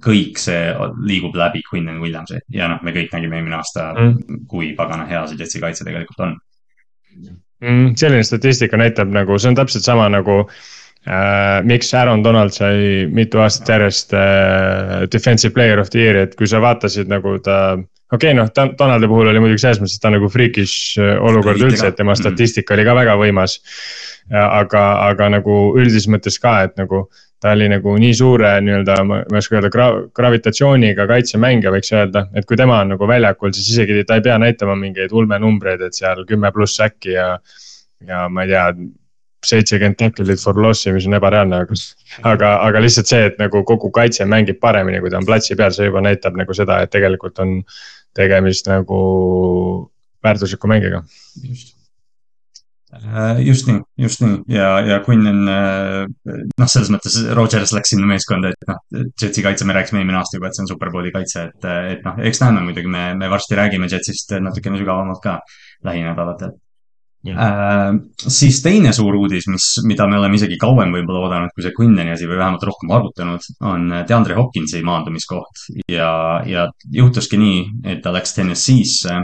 [0.03, 0.71] kõik see
[1.06, 5.21] liigub läbi Quinnen Williamsi ja noh, me kõik nägime eelmine aasta mm., kui pagana hea
[5.30, 6.34] see Jetsi kaitse tegelikult on
[7.62, 7.93] mm,.
[7.99, 13.43] selline statistika näitab nagu, see on täpselt sama nagu äh, miks Aaron Donald sai mitu
[13.43, 17.77] aastat järjest äh, defensive player of the year'i, et kui sa vaatasid nagu ta
[18.12, 21.15] okei okay,, noh, Donaldi puhul oli muidugi selles mõttes, et ta on nagu freakish äh,
[21.19, 22.21] olukord üldse, et tema mm.
[22.21, 22.77] statistika mm.
[22.77, 23.58] oli ka väga võimas.
[24.32, 27.06] Aga, aga nagu üldises mõttes ka, et nagu
[27.42, 29.88] ta oli nagu nii suure nii-öelda, ma ei oska öelda gra,
[30.20, 32.26] gravitatsiooniga kaitsemängija, võiks öelda.
[32.36, 35.98] et kui tema on nagu väljakul, siis isegi ta ei pea näitama mingeid ulmenumbreid, et
[35.98, 37.36] seal kümme pluss äkki ja.
[38.08, 38.66] ja ma ei tea,
[39.48, 41.78] seitsekümmend tackle'it for loss'i, mis on ebareaalne, aga,
[42.26, 45.72] aga, aga lihtsalt see, et nagu kogu kaitse mängib paremini, kui ta on platsi peal,
[45.76, 47.60] see juba näitab nagu seda, et tegelikult on
[48.18, 48.98] tegemist nagu
[50.26, 51.04] väärtusliku mängiga.
[51.44, 51.77] just
[53.43, 54.38] just nii, just nii.
[54.52, 58.80] Ja, ja Quinn on äh, noh, selles mõttes Rodgers läks sinna meeskonda, et noh,
[59.21, 62.21] Jetsi kaitse, me rääkisime eelmine aasta juba, et see on superbowli kaitse, et, et noh,
[62.30, 65.39] eks näeme muidugi, me, me varsti räägime Jetsist natukene sügavamalt ka
[65.88, 66.56] lähinädalatel
[67.34, 71.76] Äh, siis teine suur uudis, mis, mida me oleme isegi kauem võib-olla oodanud kui see
[71.78, 75.66] Quinneni asi või vähemalt rohkem arutanud, on DeAndre Hopkinsi maandumiskoht.
[75.92, 76.12] ja,
[76.46, 77.63] ja juhtuski nii,
[77.94, 79.18] et ta läks TNS-isse,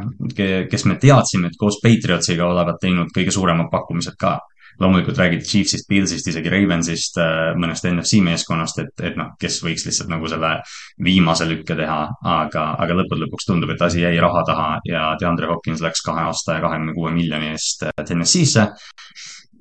[0.71, 4.37] kes me teadsime, et koos Patriotsiga olevat teinud kõige suuremad pakkumised ka
[4.81, 9.85] loomulikult räägiti Chiefsist, Pillsist, isegi Ravensist, äh, mõnest NFC meeskonnast, et, et noh, kes võiks
[9.87, 10.55] lihtsalt nagu selle
[11.03, 11.99] viimase lükke teha,
[12.33, 16.27] aga, aga lõppude lõpuks tundub, et asi jäi raha taha ja DeAndre Hopkins läks kahe
[16.29, 18.67] aasta ja kahekümne kuue miljoni eest äh, TNS-isse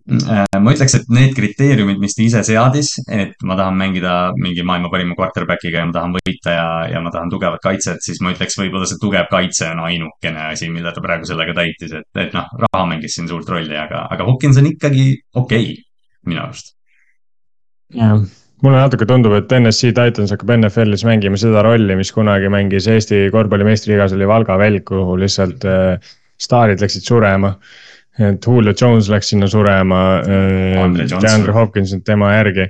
[0.02, 4.90] ma ütleks, et need kriteeriumid, mis ta ise seadis, et ma tahan mängida mingi maailma
[4.90, 8.58] parima quarterback'iga ja ma tahan võita ja, ja ma tahan tugevat kaitset, siis ma ütleks,
[8.58, 12.50] võib-olla see tugev kaitse on ainukene asi, mille ta praegu sellega täitis, et, et noh,
[12.66, 15.06] raha mängis siin suurt rolli, aga, aga Hawkins on ikkagi
[15.38, 15.76] okei okay,
[16.26, 16.74] minu arust.
[17.94, 18.18] jah,
[18.66, 23.28] mulle natuke tundub, et NSC Titans hakkab NFL-is mängima seda rolli, mis kunagi mängis Eesti
[23.34, 26.12] korvpalli meistriliigas oli Valga Velk, kuhu lihtsalt äh,
[26.42, 27.80] staarid läksid surema äh,
[28.20, 30.02] et Julio Jones läks sinna surema.
[30.20, 32.68] Äh, DeAndre Hopkins on tema järgi.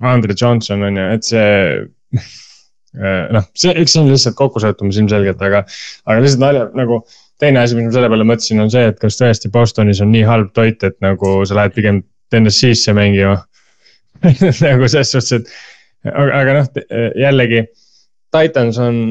[0.00, 1.52] Andre Johnson on ju, et see
[2.96, 5.62] äh, noh, see, eks see on lihtsalt kokkusattumus ilmselgelt, aga,
[6.08, 7.04] aga lihtsalt nalja nagu.
[7.36, 10.22] teine asi, mis ma selle peale mõtlesin, on see, et kas tõesti Bostonis on nii
[10.24, 11.98] halb toit, et nagu sa lähed pigem
[12.32, 13.34] TNS-isse mängima
[14.64, 16.70] nagu selles suhtes, et aga, aga noh,
[17.20, 17.66] jällegi.
[18.32, 19.02] Titans on,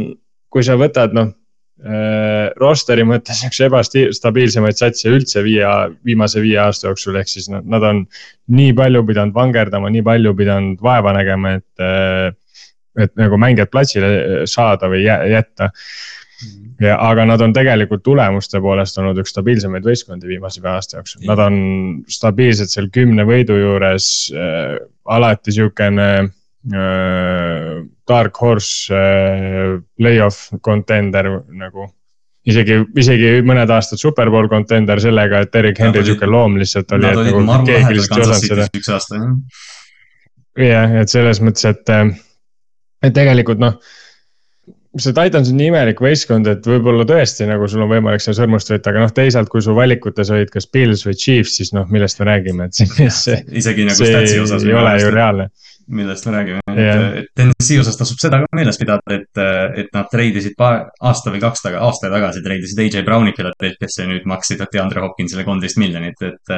[0.50, 1.30] kui sa võtad noh
[2.56, 5.68] rosteri mõttes üks ebastabiilsemaid satse üldse viie,
[6.08, 8.04] viimase viie aasta jooksul, ehk siis nad, nad on
[8.56, 12.30] nii palju pidanud vangerdama, nii palju pidanud vaeva nägema, et, äh,
[13.04, 15.72] et nagu mängijad platsile saada või jätta.
[16.80, 21.28] ja, aga nad on tegelikult tulemuste poolest olnud üks stabiilsemaid võistkondi viimase viie aasta jooksul,
[21.28, 21.60] nad on
[22.08, 24.80] stabiilselt seal kümne võidu juures äh,,
[25.12, 31.90] alati sihukene äh, dark horse äh, play-off contender nagu.
[32.46, 37.08] isegi, isegi mõned aastad superbowl contender sellega, et Erik Henry sihuke loom lihtsalt oli.
[37.08, 39.32] Nad olid maru lähedal Kansas City's üks aasta jah.
[40.68, 42.12] jah, et selles mõttes, et, äh,
[43.02, 43.80] et tegelikult noh
[44.96, 48.70] see Titans on nii imelik võistkond, et võib-olla tõesti nagu sul on võimalik seal sõrmust
[48.72, 52.22] võtta, aga noh, teisalt, kui su valikutes olid kas Pils või Chiefs, siis noh, millest
[52.22, 53.42] me räägime, et see, see.
[53.60, 54.64] isegi nagu statsi osas.
[54.64, 55.50] ei ole ju reaalne
[55.88, 59.42] millest me räägime yeah., et Tennessee osas tasub seda ka meeles pidada, et,
[59.82, 64.28] et nad treidisid aasta või kaks taga, aasta tagasi treidisid AJ Browni Philadelphia'sse ja nüüd
[64.30, 66.54] maksid DeAndre Hopkinsile kolmteist miljonit, et.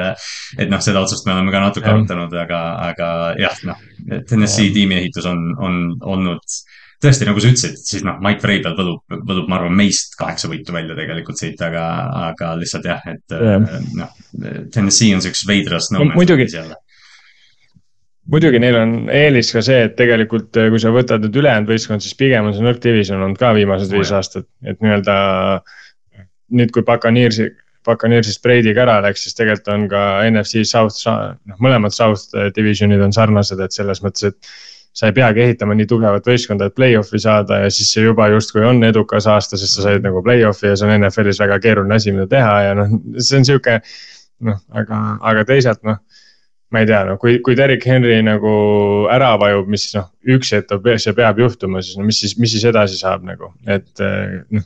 [0.58, 1.98] et noh, seda otsust me oleme ka natuke yeah.
[1.98, 3.12] arutanud, aga, aga
[3.42, 3.86] jah, noh,
[4.30, 4.76] Tennessee yeah.
[4.80, 5.80] tiimi ehitus on, on
[6.16, 6.58] olnud
[7.04, 10.74] tõesti, nagu sa ütlesid, siis noh, Mike Vrabel võlub, võlub, ma arvan, meist kaheksa võitu
[10.76, 11.86] välja tegelikult siit, aga,
[12.32, 13.80] aga lihtsalt jah, et yeah.
[13.98, 14.14] noh,
[14.74, 16.06] Tennessee on siukses veidras no.
[16.16, 16.50] muidugi,
[18.32, 22.04] muidugi neil on eelis ka see, et tegelikult eh, kui sa võtad nüüd ülejäänud võistkond,
[22.04, 25.16] siis pigem on see nõrk division olnud ka viimased viis aastat, et nii-öelda.
[26.58, 27.50] nüüd, kui Buccaneers'i,
[27.88, 33.16] Buccaneersist Brady'ga ära läks, siis tegelikult on ka NFC South, noh mõlemad South division'id on
[33.16, 34.52] sarnased, et selles mõttes, et
[34.98, 38.64] sa ei peagi ehitama nii tugevat võistkonda, et play-off'i saada ja siis see juba justkui
[38.66, 42.14] on edukas aasta, sest sa said nagu play-off'i ja see on NFL-is väga keeruline asi,
[42.16, 43.82] mida teha ja noh, see on sihuke.
[44.48, 45.98] noh, aga, aga teisalt noh,
[46.70, 48.52] ma ei tea, no kui, kui Derek Henry nagu
[49.14, 52.68] ära vajub, mis noh, üks hetk see peab juhtuma, siis no mis siis, mis siis
[52.68, 54.66] edasi saab nagu, et noh.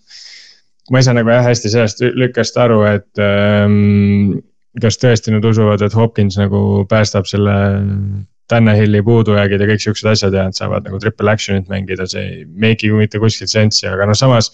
[0.89, 4.41] ma ei saa nagu jah hästi sellest lükkest aru, et ähm,
[4.81, 7.55] kas tõesti nad usuvad, et Hopkins nagu päästab selle
[8.51, 12.45] Tannehilli puudujäägid ja kõik siuksed asjad ja nad saavad nagu triple action'it mängida, see ei
[12.49, 14.49] make'i mitte kuskilt sensi, aga noh, samas.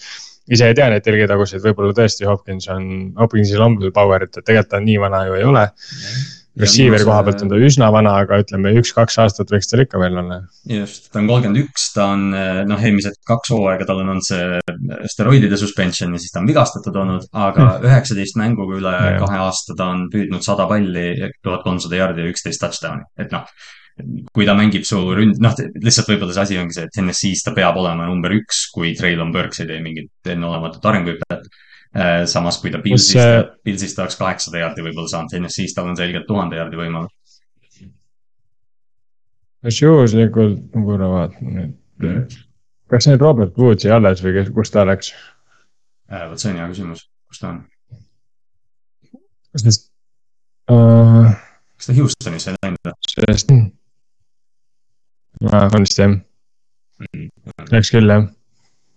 [0.52, 2.84] ise ei tea neid telgitaguseid, võib-olla tõesti Hopkins on,
[3.18, 7.22] Hopkinsil on veel power'it, et tegelikult ta nii vana ju ei ole mm Receiver'i koha
[7.28, 10.40] pealt on ta üsna vana, aga ütleme üks-kaks aastat võiks tal ikka veel olla.
[10.72, 14.60] just, ta on kolmkümmend üks, ta on noh, eelmised kaks hooaega tal on olnud see
[15.12, 17.88] steroidide suspension ja siis ta on vigastatud olnud, aga hmm.
[17.90, 19.18] üheksateist mänguga üle ja.
[19.22, 21.10] kahe aasta ta on püüdnud sada palli,
[21.46, 23.48] tuhat kolmsada jardi ja üksteist touchdown'i, et noh
[24.34, 27.54] kui ta mängib su ründ-, noh, lihtsalt võib-olla see asi ongi see, et TNS-is ta
[27.58, 31.67] peab olema number üks, kui Traylon Burks ei tee mingit enneolematut arenguhüpet Äh,
[32.30, 36.28] samas kui ta Pilsist see..., Pilsist oleks kaheksasada jaardi võib-olla saanud, TNS-is tal on selgelt
[36.30, 37.14] tuhande jaardi võimalus.
[39.68, 42.38] kas juhuslikult, ma korra vaatan nüüd,
[42.92, 45.12] kas neil Robert Woods jäi alles või kes, kus ta läks?
[46.12, 47.66] Äh, vot see on hea küsimus, kus ta on?
[49.52, 49.76] kas ta
[50.76, 51.34] uh,?
[51.80, 53.12] kas ta Houstonisse ei läinud või?
[53.16, 53.54] sellest,
[55.50, 57.30] on vist jah mm..
[57.74, 58.30] Läks küll jah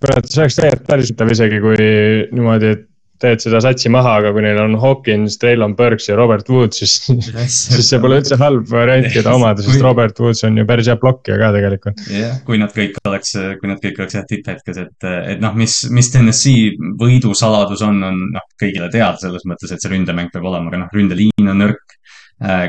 [0.01, 1.89] kurat, see oleks tegelikult päris huvitav isegi, kui
[2.33, 2.87] niimoodi, et
[3.21, 6.97] teed seda satsi maha, aga kui neil on Hawkins, Traylon Burks ja Robert Woods, siis
[7.55, 10.97] siis see pole üldse halb variant, keda omada, sest Robert Woods on ju päris hea
[11.01, 12.03] blokkija ka tegelikult.
[12.15, 12.41] jah.
[12.47, 16.13] Kui nad kõik oleks, kui nad kõik oleks jah tipphetkes, et, et noh, mis, mis
[16.13, 16.57] TNS-i
[17.01, 20.85] võidu saladus on, on noh, kõigile teada selles mõttes, et see ründemäng peab olema, aga
[20.85, 21.99] noh, ründeliin on nõrk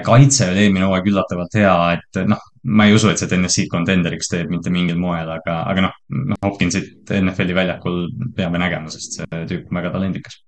[0.05, 2.39] kaitse oli eelmine hooaeg üllatavalt hea, et noh,
[2.75, 5.97] ma ei usu, et see TNS-i contenderiks teeb mitte mingil moel, aga, aga noh,
[6.33, 8.01] noh, Hopkinsit NFL-i väljakul
[8.35, 10.41] peame nägema, sest see tüüp on väga talendikas.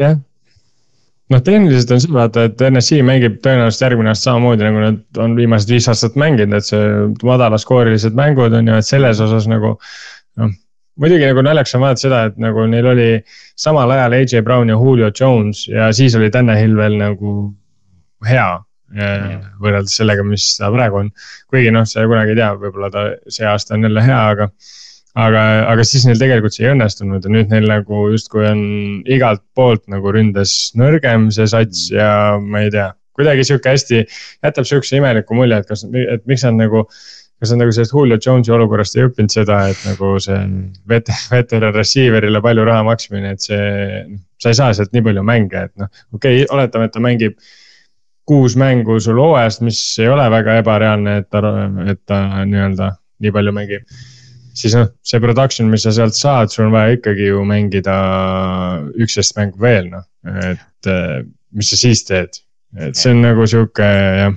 [0.00, 0.16] jah,
[1.32, 5.36] noh, tehniliselt on see vaata, et NSC mängib tõenäoliselt järgmine aasta samamoodi nagu nad on
[5.36, 6.90] viimased viis aastat mänginud, et see
[7.28, 9.76] madalaskoorilised mängud on ju, et selles osas nagu
[10.40, 10.58] noh
[11.00, 13.08] muidugi nagu naljakas on vaadata seda, et nagu neil oli
[13.58, 17.52] samal ajal AJ Brown ja Julio Jones ja siis oli Tanel veel nagu
[18.28, 18.50] hea
[18.92, 21.10] võrreldes sellega, mis ta praegu on.
[21.50, 24.48] kuigi noh, sa kunagi ei tea, võib-olla ta see aasta on jälle hea, aga,
[25.22, 28.60] aga, aga siis neil tegelikult see ei õnnestunud ja nüüd neil nagu justkui on
[29.08, 34.04] igalt poolt nagu ründes nõrgem see sats ja ma ei tea, kuidagi sihuke hästi,
[34.44, 36.86] jätab sihukese imeliku mulje, et kas, et miks nad nagu
[37.42, 40.36] kas nad nagu sellest Julio Jones'i olukorrast ei õppinud seda, et nagu see
[40.86, 43.64] vet-, veteran receiver'ile palju raha maksmine, et see,
[44.38, 47.40] sa ei saa sealt nii palju mänge, et noh, okei okay,, oletame, et ta mängib
[48.28, 51.40] kuus mängu sul hooajast, mis ei ole väga ebareaalne, et ta,
[51.90, 53.86] et ta nii-öelda nii palju mängib.
[54.54, 57.96] siis noh, see production, mis sa sealt saad, sul on vaja ikkagi ju mängida
[59.00, 60.06] üksteist mängu veel noh,
[60.50, 60.90] et
[61.52, 62.42] mis sa siis teed.
[62.78, 64.36] et see on nagu sihuke jah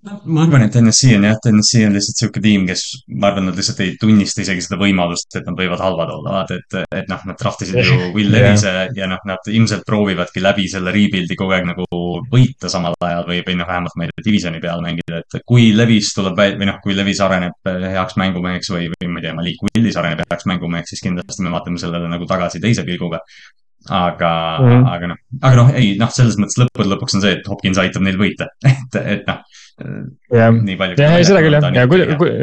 [0.00, 2.84] ma arvan, et NSC on jah, NSC on lihtsalt sihuke tiim, kes,
[3.20, 6.56] ma arvan, nad lihtsalt ei tunnista isegi seda võimalust, et nad võivad halvad olla, vaata,
[6.56, 8.88] et, et noh, nad trahvisid ju Will Levise yeah.
[8.96, 11.86] ja noh, nad ilmselt proovivadki läbi selle rebuild'i kogu aeg nagu
[12.32, 15.70] võita samal ajal või, või noh, vähemalt ma ei tea, divisioni peal mängida, et kui
[15.76, 19.64] Levis tuleb või noh, kui Levis areneb heaks mängumeheks või, või ma ei tea, Malik
[19.68, 23.20] Willis areneb heaks mängumeheks, siis kindlasti me vaatame sellele nagu tagasi teise pilguga
[23.88, 24.88] aga mm, -hmm.
[24.92, 28.04] aga noh, aga noh, ei noh, selles mõttes lõppude lõpuks on see, et Hopkins aitab
[28.04, 29.40] neil võita et, et noh
[29.80, 32.34] jah, ei seda küll jah, ja kui, kui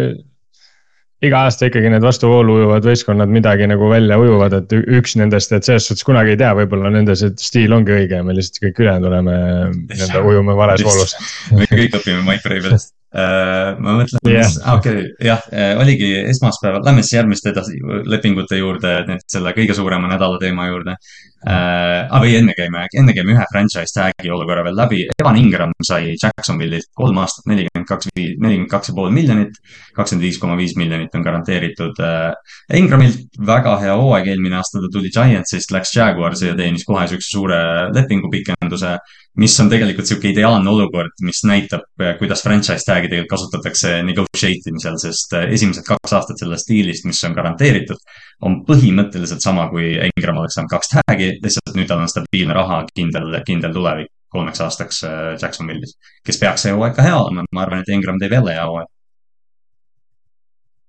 [1.25, 5.65] iga aasta ikkagi need vastuvoolu ujuvad võistkonnad midagi nagu välja ujuvad, et üks nendest, et
[5.65, 8.83] selles suhtes kunagi ei tea, võib-olla nende see stiil ongi õige ja me lihtsalt kõik
[8.83, 9.37] ülejäänud oleme
[9.79, 11.15] nii-öelda ujume vales voolus.
[11.57, 13.73] me kõik õpime Mike Vrabelist uh,.
[13.81, 18.99] ma mõtlen yeah., okei okay,, jah uh,, oligi esmaspäeval, lähme siis järgmiste edasi lepingute juurde,
[19.25, 20.99] selle kõige suurema nädala teema juurde
[21.45, 22.07] äh,.
[22.07, 25.01] Ah, või enne käime, enne käime ühe franchise tag'i olukorra veel läbi.
[25.19, 29.59] Evan Ingram sai Jacksonville'ilt kolm aastat, nelikümmend kaks, nelikümmend kaks ja pool miljonit.
[29.97, 32.33] kakskümmend viis koma viis miljonit on garanteeritud äh,.
[32.79, 37.29] Ingramilt väga hea hooaeg, eelmine aasta ta tuli Giantsist, läks Jaguarsi ja teenis kohe siukse
[37.31, 37.61] suure
[37.93, 38.97] lepingupikenduse
[39.37, 41.85] mis on tegelikult sihuke ideaalne olukord, mis näitab,
[42.19, 47.21] kuidas franchise tag'i tegelikult kasutatakse negotiate imisel, sest äh, esimesed kaks aastat sellest diilist, mis
[47.27, 48.01] on garanteeritud,
[48.45, 52.83] on põhimõtteliselt sama, kui Ingram oleks saanud kaks tag'i, lihtsalt nüüd tal on stabiilne raha,
[52.93, 55.95] kindel, kindel tulevik kolmeks aastaks äh, Jacksonville'is,
[56.27, 58.89] kes peaks see hooaeg ka hea olema, ma arvan, et Ingram teeb jälle hea hooaeg.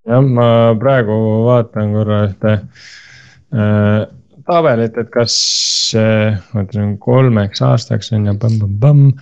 [0.08, 0.48] jah, ma
[0.80, 4.06] praegu vaatan korra ühte äh,
[4.48, 5.37] tabelit, et kas,
[6.52, 9.12] ma ütlen kolmeks aastaks on ju, pamm-pamm-pamm.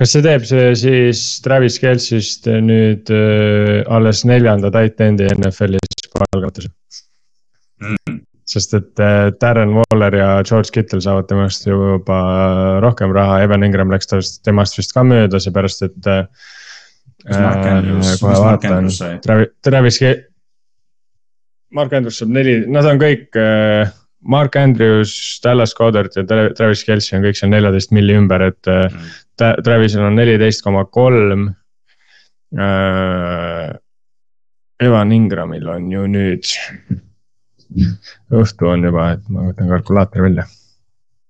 [0.00, 6.74] kas see teeb see siis Travis Kelsist nüüd äh, alles neljanda tight end'i NFL-is palgatuse
[7.80, 8.20] mm.?
[8.50, 12.18] sest et äh, Darren Waller ja George Kittle saavad temast juba
[12.82, 14.10] rohkem raha, Evan Ingram läks
[14.44, 16.24] temast vist ka mööda, seepärast et äh,.
[17.28, 18.86] Mark Andrews, kohe vaatan,
[19.20, 19.98] Travis, Travis,
[21.76, 23.90] Mark Andrews saab neli, nad on kõik äh,
[24.20, 25.12] Mark Andrews,
[25.44, 29.12] Dallas Goddard ja Travis Kelci on kõik seal neljateist milli ümber, et mm.
[29.64, 31.48] Travisel on neliteist koma kolm.
[32.56, 33.68] Äh,
[34.80, 36.50] Evan Ingramil on ju nüüd,
[38.40, 40.46] õhtu on juba, et ma võtan kalkulaatori välja.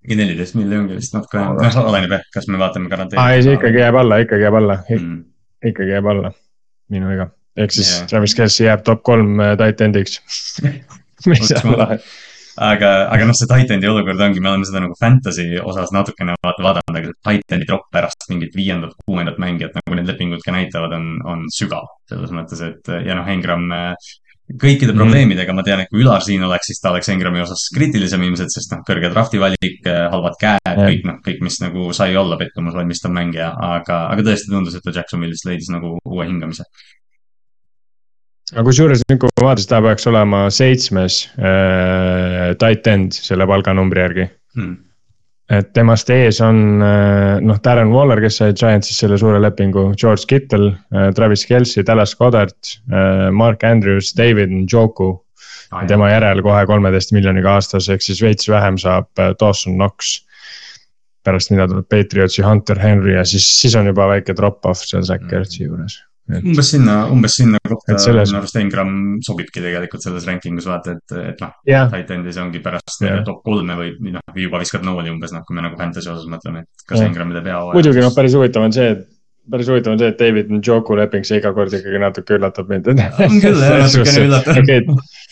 [0.04, 3.20] mingi neliteist milli ongi vist natuke, noh oleneb jah, kas me vaatame garanteeritud.
[3.24, 5.20] aa ei, see ikkagi jääb alla, ikkagi jääb alla mm.,
[5.72, 6.32] ikkagi jääb alla,
[6.94, 7.28] minu viga
[7.60, 8.08] ehk siis yeah.
[8.08, 10.20] Travis Kelce jääb top kolm äh, tight end'iks
[11.30, 12.00] mis on lahe
[12.60, 16.64] aga, aga noh, see Titani olukord ongi, me oleme seda nagu fantasy osas natukene vaata
[16.64, 20.96] vaadanud, aga see Titani drop pärast mingit viiendat, kuuendat mängijat, nagu need lepingud ka näitavad,
[20.96, 21.88] on, on sügav.
[22.10, 23.68] selles mõttes, et ja noh, Engram
[24.60, 24.98] kõikide mm.
[24.98, 28.52] probleemidega, ma tean, et kui Ülar siin oleks, siis ta oleks Engrami osas kriitilisem ilmselt,
[28.54, 32.74] sest noh, kõrge drafti valik, halvad käed, kõik noh, kõik, mis nagu sai olla pettumus
[32.78, 36.66] valmistav mängija, aga, aga tõesti tundus, et ta Jacksonvilis leidis nagu uue hingamise
[38.50, 44.02] aga kusjuures nüüd, kui ma vaatasin, ta peaks olema seitsmes äh, tight end selle palganumbri
[44.02, 44.78] järgi hmm.
[45.50, 50.28] Et temast ees on äh, noh, Darren Waller, kes sai Giantsis selle suure lepingu, George
[50.30, 55.12] Kittle äh,, Travis Kelci, Dallas Goddard äh,, Mark Andrews, David Njoku
[55.72, 55.86] ah,.
[55.90, 59.10] tema järel kohe kolmeteist miljoniga aastas, ehk siis veits vähem saab
[59.40, 60.20] Dawson Knox
[61.26, 65.26] pärast mida tuleb Patriotsi Hunter Henry ja siis, siis on juba väike drop-off seal Zack
[65.26, 65.42] hmm.
[65.42, 65.98] Ertzi juures.
[66.38, 68.30] Umbes sinna, umbes sinna kohta selles...
[68.30, 68.92] minu arust Engram
[69.26, 73.22] sobibki tegelikult selles ranking us vaata, et, et noh yeah., titan'is ongi pärast yeah.
[73.26, 76.64] top kolme või noh, juba viskad nooli umbes noh, kui me nagu fantasy osas mõtleme,
[76.66, 77.10] et kas yeah.
[77.10, 77.78] Engram teeb hea hooaja.
[77.78, 79.08] muidugi noh, päris huvitav on see, et
[79.50, 82.92] päris huvitav on see, et David Njoku leping, see iga kord ikkagi natuke üllatab mind.
[82.94, 84.62] on küll jah, natukene üllatav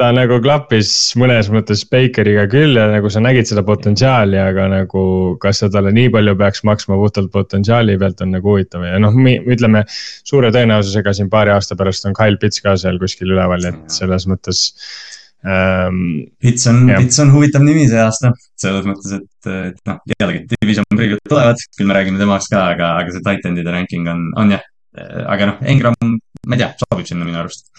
[0.00, 5.02] ta nagu klappis mõnes mõttes Bakeriga küll ja nagu sa nägid seda potentsiaali, aga nagu
[5.42, 9.14] kas sa talle nii palju peaks maksma puhtalt potentsiaali pealt on nagu huvitav ja noh,
[9.54, 9.84] ütleme.
[10.26, 14.26] suure tõenäosusega siin paari aasta pärast on Kyle Pits ka seal kuskil üleval, et selles
[14.30, 14.64] mõttes
[15.46, 16.24] ähm,.
[16.42, 20.88] Pits on, Pits on huvitav nimi see aasta, selles mõttes, et, et noh, jällegi division
[20.90, 24.66] preview'd tulevad, küll me räägime temast ka, aga, aga see titan'ide ranking on, on jah.
[25.30, 27.70] aga noh, Engram, ma ei tea, sobib sinna minu arust.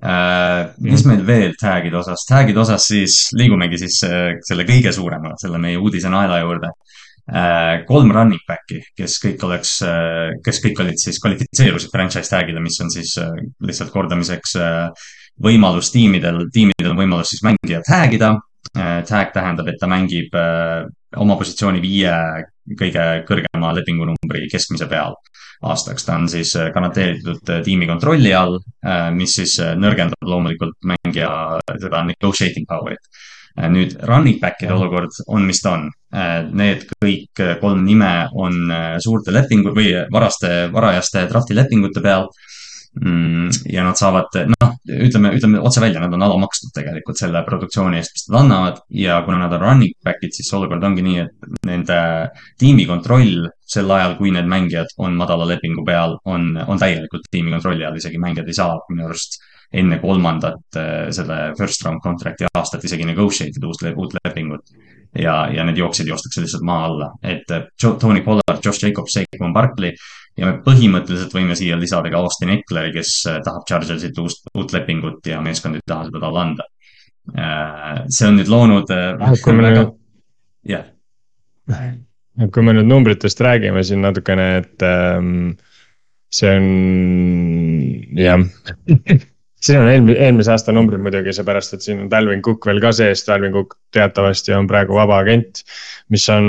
[0.00, 5.60] Mis meil veel tag'ide osas, tag'ide osas siis liigumegi siis äh, selle kõige suurema, selle
[5.62, 6.68] meie uudise naela juurde
[7.32, 7.84] äh,.
[7.88, 12.76] kolm running back'i, kes kõik oleks äh,, kes kõik olid siis, kvalifitseerusid franchise tag'ile, mis
[12.84, 13.32] on siis äh,
[13.64, 15.08] lihtsalt kordamiseks äh,
[15.42, 18.34] võimalus tiimidel, tiimidel on võimalus siis mängija tag ida
[18.76, 19.00] äh,.
[19.08, 20.84] Tag tähendab, et ta mängib äh,
[21.16, 22.12] oma positsiooni viie
[22.76, 25.16] kõige kõrgema lepingunumbri keskmise peal
[25.62, 26.04] aastaks.
[26.04, 31.30] ta on siis äh, garanteeritud äh, tiimi kontrolli all, äh, mis siis nõrgendab loomulikult mängija
[31.80, 33.24] seda negotiating power'it.
[33.72, 35.86] nüüd running back'ide olukord on, mis ta on.
[36.60, 38.68] Need kõik kolm nime on
[39.00, 42.28] suurte lepingu või varaste, varajaste drafti lepingute peal
[43.04, 47.98] Mm, ja nad saavad, noh, ütleme, ütleme otse välja, nad on alamakstud tegelikult selle produktsiooni
[48.00, 51.66] eest, mis nad annavad ja kuna nad on running back'id, siis olukord ongi nii, et
[51.68, 51.98] nende
[52.56, 57.50] tiimi kontroll sel ajal, kui need mängijad on madala lepingu peal, on, on täielikult tiimi
[57.54, 59.40] kontrolli all, isegi mängijad ei saa minu arust
[59.74, 64.70] enne kolmandat äh, selle first round contract'i aastat isegi negotiate ida uut, uut lepingut
[65.18, 69.54] ja, ja need jooksjad joostakse lihtsalt maa alla, et äh, Tony Pollard, Josh Jacobs, Saquon
[69.56, 69.96] Barkley
[70.36, 74.74] ja me põhimõtteliselt võime siia lisada ka Austin Eckleri, kes äh, tahab Chargersit uust, uut
[74.76, 76.72] lepingut ja meeskond ei taha seda talle anda.
[77.26, 78.92] See on nüüd loonud.
[79.42, 79.96] Kui me nüüd,
[80.70, 80.84] jah.
[82.52, 85.54] Kui me nüüd numbritest räägime siin natukene, et ähm,
[86.32, 86.66] see on,
[88.20, 88.44] jah
[89.66, 92.92] siin on eelmise, eelmise aasta numbrid muidugi, seepärast et siin on Dalvin Cook veel ka
[92.96, 95.62] sees, Dalvin Cook teatavasti on praegu vaba agent,
[96.12, 96.48] mis on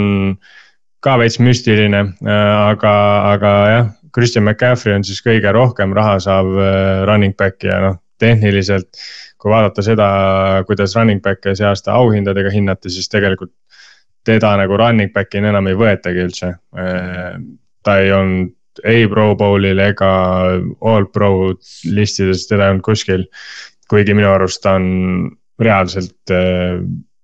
[1.06, 2.96] ka veits müstiline, äh, aga,
[3.34, 8.02] aga jah, Christian McCaffrey on siis kõige rohkem raha saav äh, running back ja noh,
[8.20, 8.90] tehniliselt.
[9.38, 10.06] kui vaadata seda,
[10.66, 13.52] kuidas running back'e see aasta auhindadega hinnati, siis tegelikult
[14.28, 16.54] teda nagu running back'ina enam ei võetagi üldse.
[16.78, 17.34] Äh,
[17.88, 18.54] ta ei olnud
[18.86, 20.08] ei Pro Bowlil ega
[20.86, 21.56] All Pro
[21.90, 23.26] listides, teda ei olnud kuskil.
[23.90, 25.32] kuigi minu arust ta on
[25.64, 26.34] reaalselt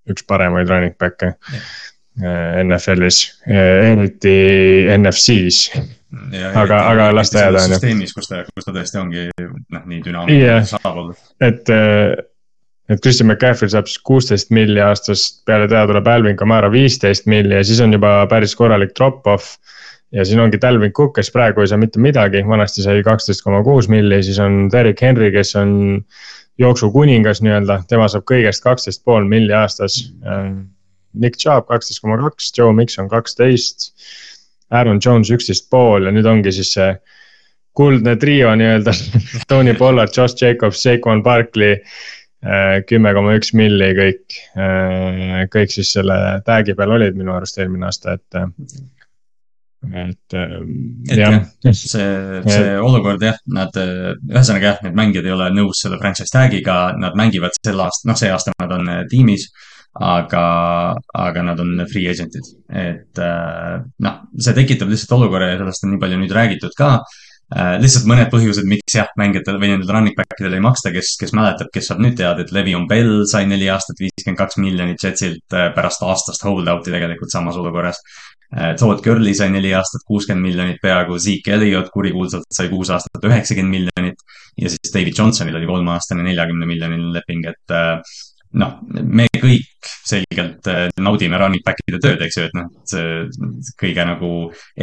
[0.09, 1.35] üks paremaid running back'e
[2.21, 5.71] Äh, NFL-is, äh, eriti NFC-s.
[6.53, 7.79] aga, aga las ta jääda, on ju.
[7.79, 10.67] süsteemis, kus ta, kus ta tõesti ongi noh, nii dünaamiline yeah.
[10.69, 11.15] saab olla.
[11.41, 12.13] et, äh,
[12.89, 17.55] et Christian McCaffrey saab siis kuusteist milli aastas, peale teda tuleb Alvin Kamara viisteist milli
[17.55, 19.57] ja siis on juba päris korralik drop-off.
[20.13, 23.63] ja siin ongi Dalvin Cook, kes praegu ei saa mitte midagi, vanasti sai kaksteist koma
[23.65, 25.71] kuus milli, siis on Derek Henry, kes on
[26.61, 29.95] jooksukuningas nii-öelda, tema saab kõigest kaksteist pool milli aastas.
[31.17, 33.89] Nick Chubb kaksteist koma kaks, Joe Mikson kaksteist,
[34.69, 36.93] Aaron Jones üksteist pool ja nüüd ongi siis see
[37.73, 38.93] kuldne trio nii-öelda
[39.49, 41.79] Tony Pollard, Josh Jacobs, Saquon Barkley
[42.89, 46.17] kümme koma üks milli kõik, äh, kõik siis selle
[46.47, 48.39] tag'i peal olid minu arust eelmine aasta, et.
[50.03, 51.37] et, et jah,
[51.71, 52.07] see,
[52.47, 57.15] see olukord jah, nad, ühesõnaga jah, need mängijad ei ole nõus selle franchise tag'iga, nad
[57.19, 59.49] mängivad sel aastal, noh, see aasta nad on tiimis
[59.93, 60.45] aga,
[61.13, 63.19] aga nad on free agent'id, et
[64.03, 67.21] noh, see tekitab lihtsalt olukorra ja sellest on nii palju nüüd räägitud ka äh,.
[67.53, 71.33] Lihtsalt mõned põhjused, miks jah, mängijatele või nendele running back idele ei maksta, kes, kes
[71.37, 75.57] mäletab, kes saab nüüd teada, et Levion Bell sai neli aastat viiskümmend kaks miljonit Jetsilt
[75.57, 78.01] äh, pärast aastast hold-out'i tegelikult samas olukorras
[78.55, 78.73] äh,.
[78.79, 83.77] Todd Gurley sai neli aastat kuuskümmend miljonit peaaegu, Zeke Elliot kurikuulsalt sai kuus aastat üheksakümmend
[83.77, 84.27] miljonit.
[84.57, 87.99] ja siis David Johnsonil oli kolmeaastane neljakümne miljoniline leping, et äh,
[88.59, 94.05] noh, me kõik selgelt äh, naudime running back'ide tööd, eks ju, et noh, see kõige
[94.07, 94.31] nagu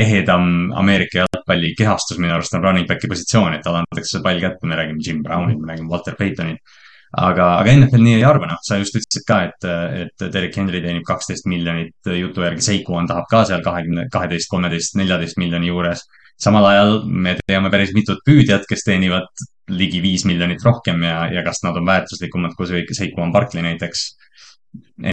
[0.04, 4.68] ehedam Ameerika jalgpalli kehastus minu arust on running back'i positsioon, et talle antakse pall kätte,
[4.68, 6.78] me räägime Jim Brownit, me räägime Walter Paytonit.
[7.10, 9.68] aga, aga NFL nii ei arva, noh, sa just ütlesid ka, et,
[10.04, 14.50] et Derek Henry teenib kaksteist miljonit jutu järgi, Seiko on, tahab ka seal kahekümne, kaheteist,
[14.50, 16.04] kolmeteist, neljateist miljoni juures
[16.41, 19.28] samal ajal me teame päris mitut püüdjat, kes teenivad
[19.70, 24.07] ligi viis miljonit rohkem ja, ja kas nad on väärtuslikumad kui Seikuan Barkley näiteks.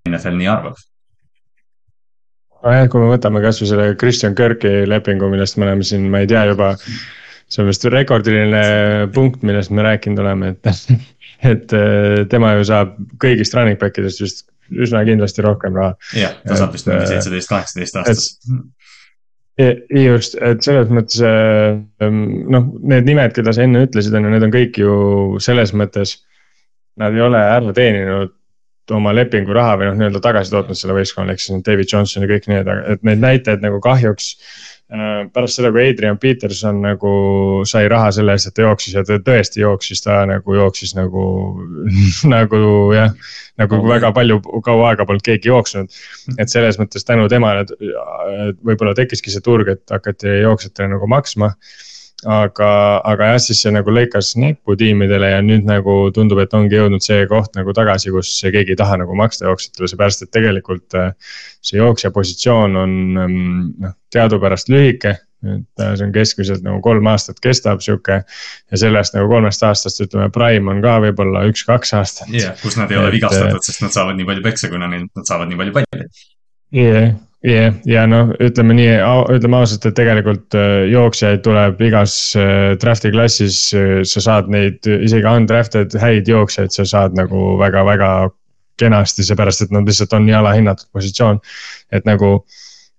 [0.07, 0.79] NFL nii arvab.
[2.63, 6.29] nojah, kui me võtame kasvõi selle Christian Kirki lepingu, millest me oleme siin, ma ei
[6.29, 6.75] tea juba.
[7.47, 8.61] see on vist rekordiline
[9.15, 10.91] punkt, millest me rääkinud oleme, et,
[11.53, 15.95] et äh, tema ju saab kõigist running back idest vist üsna kindlasti rohkem raha.
[16.17, 18.29] jah, ta saab vist mingi äh, seitseteist, kaheksateist aastas
[19.57, 24.47] just, et selles mõttes ähm, noh, need nimed, keda sa enne ütlesid, on ju, need
[24.47, 24.97] on kõik ju
[25.43, 26.19] selles mõttes.
[26.97, 28.33] Nad ei ole ära teeninud
[28.95, 32.29] oma lepingu raha või noh, nii-öelda tagasi tootnud selle võistkonnale, ehk siis David Johnson ja
[32.31, 37.09] kõik need, et neid näitajaid nagu kahjuks Äh, pärast seda, kui Adrian Peterson nagu
[37.67, 41.23] sai raha selle eest, et ta jooksis ja ta tõesti jooksis, ta nagu jooksis nagu
[42.35, 42.61] nagu
[42.95, 43.11] jah.
[43.59, 45.91] nagu oh, väga palju, kaua aega polnud keegi jooksnud.
[46.39, 47.65] et selles mõttes tänu temale
[48.63, 51.51] võib-olla tekkiski see turg, et hakati jooksjatele nagu maksma
[52.25, 52.69] aga,
[53.05, 57.03] aga jah, siis see nagu lõikas näppu tiimidele ja nüüd nagu tundub, et ongi jõudnud
[57.05, 60.87] see koht nagu tagasi, kus keegi ei taha nagu maksta jooksjatele, seepärast et tegelikult.
[60.97, 61.13] Äh,
[61.67, 65.13] see jooksja positsioon on mm, noh, teadupärast lühike,
[65.45, 68.23] et äh, see on keskmiselt nagu kolm aastat kestab sihuke.
[68.71, 72.33] ja sellest nagu kolmest aastast ütleme, prime on ka võib-olla üks-kaks aastat.
[72.33, 74.89] jah yeah,, kus nad ei ole et, vigastatud, sest nad saavad nii palju peksa, kuna
[74.89, 76.09] neil, nad saavad nii palju palli.
[76.73, 77.15] jah yeah
[77.47, 78.97] jah, ja noh, ütleme nii,
[79.37, 84.87] ütleme ausalt, et tegelikult äh, jooksjaid tuleb igas äh, draft'i klassis, äh, sa saad neid
[84.87, 88.11] isegi undrafted häid jooksjaid, sa saad nagu väga-väga
[88.77, 91.39] kenasti, seepärast et nad lihtsalt on nii alahinnatud positsioon.
[91.91, 92.45] et nagu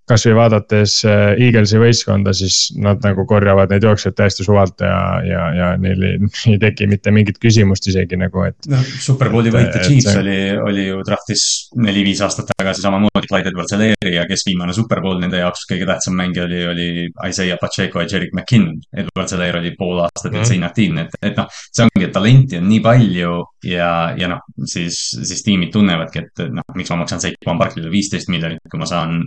[0.09, 5.43] kasvõi vaadates äh, Eaglesi võistkonda, siis nad nagu korjavad neid jooksjaid täiesti suvalt ja, ja,
[5.57, 8.69] ja neil ei, ei teki mitte mingit küsimust isegi nagu, et.
[8.71, 10.23] noh, superbowli võitja Chiefs see...
[10.23, 10.39] oli,
[10.71, 11.45] oli ju draft'is
[11.79, 16.47] neli-viis aastat tagasi samamoodi Clyde Edwards-Helaire ja kes viimane superbowl nende jaoks kõige tähtsam mängija
[16.49, 16.89] oli, oli
[17.29, 18.79] Isaiah Pacheco ja Jerick McKinnon.
[19.05, 20.61] Edwards-Helaire oli pool aastat üldse mm.
[20.63, 23.37] inaktiivne, et, et noh, see ongi, et talenti on nii palju
[23.69, 28.31] ja, ja noh, siis, siis tiimid tunnevadki, et noh, miks ma maksan Saquon Barkley'le viisteist
[28.33, 29.23] miljonit, kui ma saan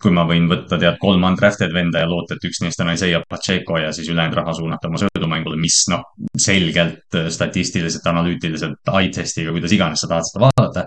[0.00, 3.22] kui ma võin võtta tead kolm undrafted venda ja loota, et üks neist on Isaiah
[3.28, 9.12] Pacheco ja siis ülejäänud raha suunata oma söödumängule, mis noh, selgelt äh, statistiliselt, analüütiliselt, eye
[9.14, 10.86] test'iga, kuidas iganes sa tahad seda vaadata.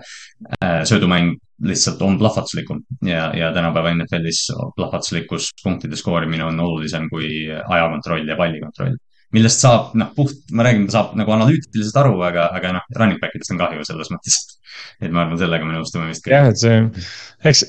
[0.58, 7.46] Äh, söödumäng lihtsalt on plahvatuslikum ja, ja tänapäeva NFL-is plahvatuslikkus punktide skoorimine on olulisem kui
[7.46, 8.98] ajakontroll ja pallikontroll
[9.34, 13.34] millest saab, noh, puht, ma räägin, saab nagu analüütiliselt aru, aga, aga noh, running back
[13.34, 14.36] idest on kahju selles mõttes.
[15.02, 16.26] et ma arvan, sellega me nõustume vist.
[16.30, 16.76] jah, et see,
[17.50, 17.64] eks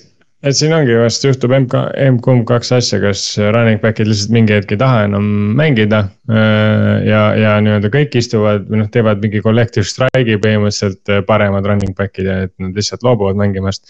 [0.46, 1.80] et siin ongi vast juhtub MK,
[2.12, 3.24] M-kumb kaks asja, kas
[3.56, 6.04] running back'id lihtsalt mingi hetk ei taha enam mängida.
[6.30, 11.66] Äh, ja, ja nii-öelda kõik istuvad või noh, teevad mingi collective strike'i põhimõtteliselt äh, paremad
[11.70, 13.90] running back'id ja et nad lihtsalt loobuvad mängimast.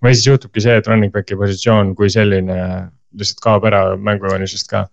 [0.00, 2.56] või siis juhtubki see, et running back'i positsioon kui selline
[3.20, 4.86] lihtsalt kaob ära mängujoonisest ka.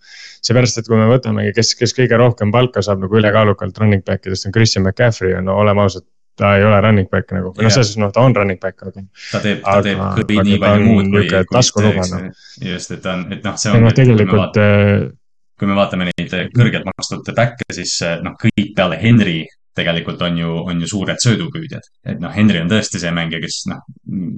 [0.43, 4.28] seepärast, et kui me võtamegi, kes, kes kõige rohkem palka saab nagu ülekaalukalt running back
[4.28, 6.03] idest on Christian McCaffrey, no oleme ausad
[6.38, 8.81] ta ei ole running back nagu, või noh, selles suhtes noh, ta on running back,
[8.85, 9.03] aga.
[9.31, 12.27] ta teeb, ta teeb kõige nii palju muud kui, kui taskunuga noh.
[12.71, 13.85] just, et ta on, et noh, see on.
[13.88, 14.59] noh, tegelikult.
[15.57, 19.39] kui me vaatame neid kõrgelt makstud back'e, siis noh, kõik peale Henry
[19.77, 21.89] tegelikult on ju, on ju suured söödupüüdjad.
[22.05, 23.81] et noh, Henry on tõesti see mängija, kes noh,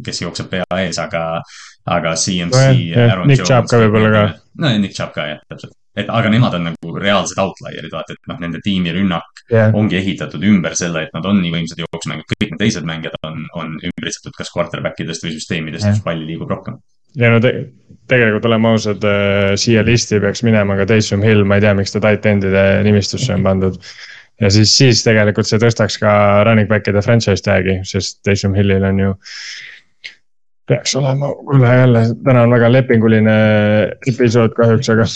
[0.05, 1.25] kes jookseb pea ees, aga,
[1.97, 2.63] aga CMC
[2.95, 3.27] no,.
[3.29, 4.23] Nick Chubb ka võib-olla ka.
[4.63, 5.75] no Nick Chubb ka jah, täpselt.
[5.99, 9.73] et aga nemad on nagu reaalsed outlier'id, vaata, et noh, nende tiimi rünnak yeah.
[9.75, 13.43] ongi ehitatud ümber selle, et nad on nii võimsad jooksmängijad, kõik need teised mängijad on,
[13.59, 16.79] on ümbritsetud kas quarterback idest või süsteemidest yeah., kus pall liigub rohkem
[17.17, 17.53] ja no te,
[18.09, 21.95] tegelikult oleme ausad äh,, siia listi peaks minema ka Taysom Hill, ma ei tea, miks
[21.95, 23.79] ta tight end'ide nimistusse on pandud.
[24.39, 26.11] ja siis, siis tegelikult see tõstaks ka
[26.47, 29.15] running back'ide franchise tag'i, sest Taysom Hillil on ju.
[30.69, 33.35] Peaks olema, kuule jälle, täna on väga lepinguline
[34.11, 35.09] episood kahjuks, aga,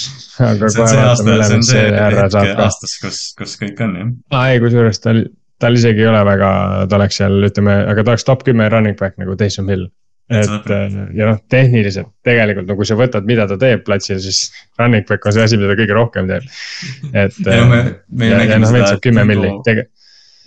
[0.50, 0.70] aga.
[0.74, 4.14] see on see aasta, see on see hetk aastas, kus, kus kõik on jah.
[4.34, 5.26] aa ei, kusjuures tal,
[5.62, 6.54] tal isegi ei ole väga,
[6.90, 9.90] ta oleks seal, ütleme, aga ta oleks top kümme running back nagu Taysom Hill
[10.32, 14.46] et äh, ja noh, tehniliselt tegelikult no kui sa võtad, mida ta teeb platsil, siis
[14.80, 16.48] running back on see asi, mida ta kõige rohkem teeb.
[17.12, 17.40] et.
[17.44, 18.96] ja me, me ja, ja, no, seda.
[19.04, 19.90] kümme milli, tege-.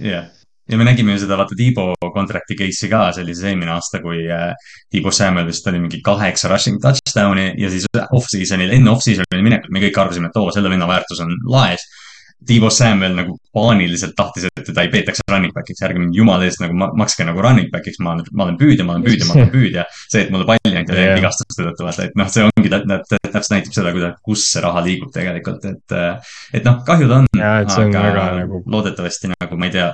[0.03, 0.31] jah,
[0.71, 4.51] ja me nägime ju seda, vaata Tiibo contract'i case'i ka, siis eelmine aasta, kui äh,
[4.91, 9.85] Tiibo Samuel vist oli mingi kaheksa rushing touchdown'i ja siis off-season'il, enne off-season'i minekut me
[9.87, 11.87] kõik arvasime, et oo, selle venna väärtus on laes
[12.47, 16.61] Tiivo Samuel nagu paaniliselt tahtis, et teda ei peetaks running back'iks, ärge mind jumala eest
[16.61, 19.49] nagu makske nagu running back'iks, ma olen, ma olen püüdja, ma olen püüdja, ma olen
[19.55, 19.87] püüdja.
[19.97, 21.17] see, et mulle palli anti yeah.
[21.17, 25.15] vigastuste tõttu, vaata, et noh, see ongi täpselt näitab seda, kuidas, kus see raha liigub
[25.17, 25.97] tegelikult, et.
[26.61, 27.31] et noh, kahju ta on.
[27.41, 28.61] aga nagu...
[28.77, 29.89] loodetavasti nagu ma ei tea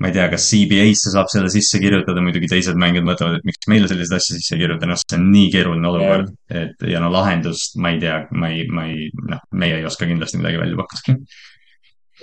[0.00, 3.68] ma ei tea, kas CBA-sse saab selle sisse kirjutada, muidugi teised mängijad mõtlevad, et miks
[3.70, 7.12] meile selliseid asju sisse kirjutada, noh, see on nii keeruline olukord yeah., et ja no
[7.12, 10.80] lahendust ma ei tea, ma ei, ma ei, noh, meie ei oska kindlasti midagi välja
[10.80, 11.18] pakkuda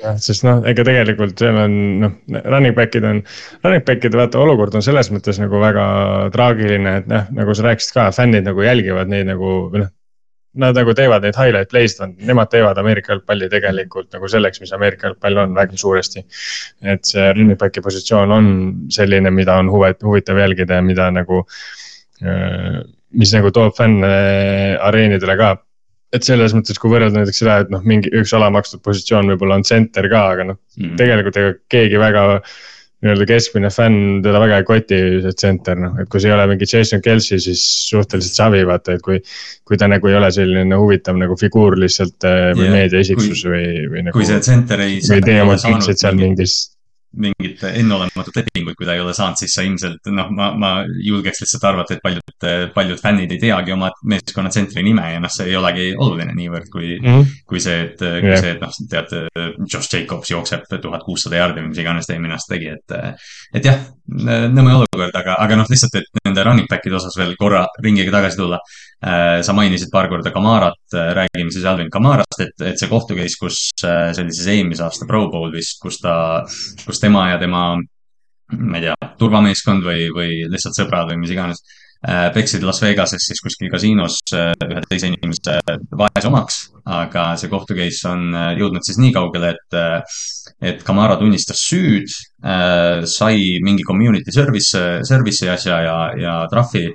[0.01, 3.21] jah, sest noh, ega tegelikult seal on noh, running back'id on,
[3.65, 5.85] running back'ide vaata olukord on selles mõttes nagu väga
[6.33, 9.93] traagiline, et noh, nagu sa rääkisid ka, fännid nagu jälgivad neid nagu või noh.
[10.57, 15.11] Nad nagu teevad neid highlight play'st, nemad teevad Ameerika jalgpalli tegelikult nagu selleks, mis Ameerika
[15.11, 16.25] jalgpall on väga suuresti.
[16.83, 18.49] et see running back'i positsioon on
[18.93, 21.43] selline, mida on huvitav jälgida ja mida nagu
[22.23, 22.81] äh,
[23.11, 24.09] mis nagu toob fänne
[24.81, 25.55] areenidele ka
[26.15, 29.67] et selles mõttes, kui võrrelda näiteks seda, et noh, mingi üks alamakstud positsioon võib-olla on
[29.67, 32.23] center ka, aga noh mm., tegelikult ega keegi väga
[33.03, 36.47] nii-öelda keskmine fänn teda väga ei koti, see center, noh, et kui see ei ole
[36.49, 39.21] mingi Jason Kelci, siis suhteliselt savi, vaata, et kui.
[39.67, 43.41] kui ta nagu ei ole selline huvitav nagu figuur lihtsalt äh, või yeah, meedia esiksus
[43.43, 44.15] või, või nagu.
[44.15, 45.01] kui see center ei.
[45.03, 46.53] või teie oma pitch'id seal mingis
[47.21, 51.41] mingit enneolematut lepingut, kui ta ei ole saanud, siis sa ilmselt noh, ma, ma julgeks
[51.43, 55.49] lihtsalt arvata, et paljud, paljud fännid ei teagi oma meeskonna tsentri nime ja noh, see
[55.51, 57.37] ei olegi oluline niivõrd kui mm, -hmm.
[57.49, 58.41] kui see, et kui yeah.
[58.41, 59.15] see, et noh, tead,
[59.65, 62.97] Josh Jacobs jookseb tuhat kuussada jaardi või mis iganes ta eelmine aasta tegi, et.
[63.57, 67.65] et jah, nõme olukord, aga, aga noh, lihtsalt, et nende running back'ide osas veel korra
[67.83, 68.61] ringiga tagasi tulla
[68.97, 73.37] sa mainisid paar korda Kamarat, äh, räägime siis Alvin Kamarast, et, et see kohtu case,
[73.39, 76.43] kus äh, see oli siis eelmise aasta Pro Bowl vist, kus ta,
[76.85, 77.67] kus tema ja tema,
[78.57, 81.61] ma ei tea, turvameeskond või, või lihtsalt sõbrad või mis iganes
[82.33, 85.55] peksid Las Vegases siis kuskil kasiinos ühe teise inimese
[85.97, 89.77] vaese omaks, aga see kohtu case on jõudnud siis nii kaugele, et,
[90.61, 92.05] et Kamara tunnistas süüd,
[93.09, 94.77] sai mingi community service,
[95.09, 96.85] service'i asja ja, ja trahvi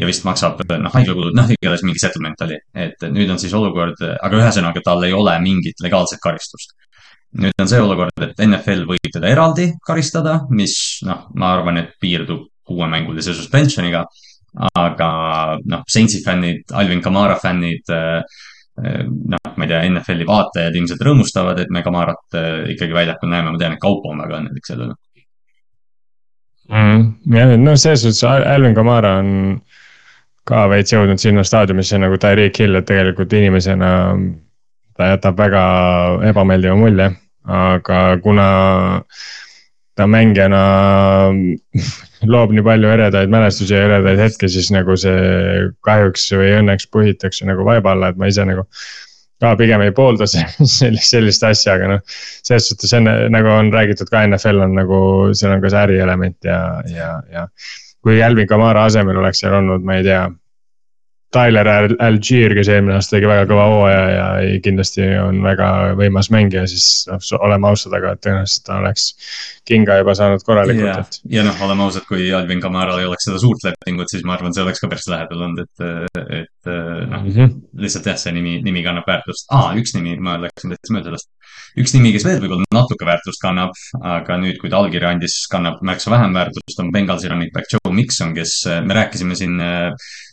[0.00, 2.58] ja vist maksab noh, haiglakulud, noh, igatahes mingi settlement oli.
[2.74, 6.74] et nüüd on siis olukord, aga ühesõnaga tal ei ole mingit legaalset karistust.
[7.40, 10.74] nüüd on see olukord, et NFL võib teda eraldi karistada, mis
[11.06, 14.04] noh, ma arvan, et piirdub kuuemängulise suspensioniga.
[14.74, 15.10] aga
[15.70, 21.70] noh, Saintsi fännid, Alvin Kamara fännid noh, ma ei tea, NFL-i vaatajad ilmselt rõõmustavad, et
[21.70, 22.38] me Kamarat
[22.72, 24.96] ikkagi väljakul näeme, ma tean, et Kaupo on väga õnnelik selle üle
[26.70, 27.04] mm,.
[27.36, 29.30] jah, no selles suhtes Alvin Kamara on
[30.50, 33.90] ka veits jõudnud sinna staadiumisse nagu Tyreek Hill, et tegelikult inimesena
[34.98, 35.64] ta jätab väga
[36.32, 37.10] ebameeldiva mulje,
[37.46, 38.48] aga kuna
[39.96, 40.62] ta mängijana
[42.32, 47.48] loob nii palju eredaid mälestusi ja eredaid hetki, siis nagu see kahjuks või õnneks põhitakse
[47.48, 48.66] nagu vaiba alla, et ma ise nagu
[49.40, 52.02] ka pigem ei poolda sellist, sellist asja, aga noh.
[52.44, 55.00] selles suhtes enne nagu on räägitud ka NFL on nagu,
[55.36, 56.60] seal on ka see ärielement ja,
[56.92, 57.46] ja, ja.
[58.04, 60.26] kui Alvin Kamara asemel oleks seal olnud, ma ei tea
[61.30, 61.68] Tyler
[62.02, 64.24] Algier, kes eelmine aasta tegi väga kõva hooaja ja
[64.64, 65.68] kindlasti on väga
[65.98, 69.04] võimas mängija, siis noh, oleme ausad, aga tõenäoliselt ta oleks
[69.70, 71.04] kinga juba saanud korralikult yeah..
[71.04, 71.20] Et...
[71.36, 74.56] ja noh, oleme ausad, kui Alvin Kamara ei oleks seda suurt lepingut, siis ma arvan,
[74.56, 75.84] see oleks ka päris lähedal olnud, et,
[76.40, 77.54] et noh mm -hmm.,
[77.86, 79.70] lihtsalt jah, see nimi, nimi kannab väärtust ah,.
[79.78, 81.30] üks nimi, ma läksin täitsa mööda sellest.
[81.78, 85.82] Üks nimi, kes veel võib-olla natuke väärtust kannab, aga nüüd, kui ta allkirja andis, kannab
[85.86, 88.56] märksa vähem väärtust, on Bengalsi running back Joe Mikson, kes
[88.86, 89.54] me rääkisime siin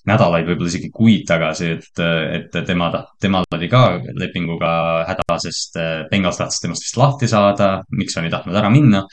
[0.07, 2.03] nädalaid, võib-olla isegi kuid tagasi, et,
[2.39, 2.89] et tema,
[3.21, 3.83] temal oli ka
[4.17, 4.73] lepinguga
[5.09, 5.77] häda, sest
[6.11, 9.05] Bengals tahtis temast vist lahti saada, Mikson ei tahtnud ära minna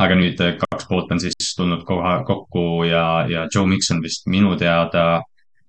[0.00, 4.56] aga nüüd kaks poolt on siis tulnud koha, kokku ja, ja Joe Mikson vist minu
[4.58, 5.22] teada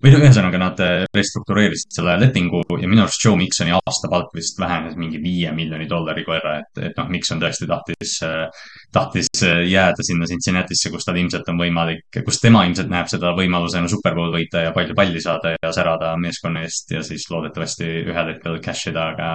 [0.06, 4.60] või no ühesõnaga nad äh, restruktureerisid selle lepingu ja minu arust Joe Miksoni aastapalk vist
[4.62, 9.64] vähenes mingi viie miljoni dollari võrra, et, et noh, Mikson tõesti tahtis, äh, tahtis äh,
[9.66, 14.30] jääda sinna Cincinnati'sse, kus tal ilmselt on võimalik, kus tema ilmselt näeb seda võimalusena superbowl
[14.36, 18.92] võita ja palju palli saada ja särada meeskonna eest ja siis loodetavasti ühel hetkel cash
[18.92, 19.32] ida, aga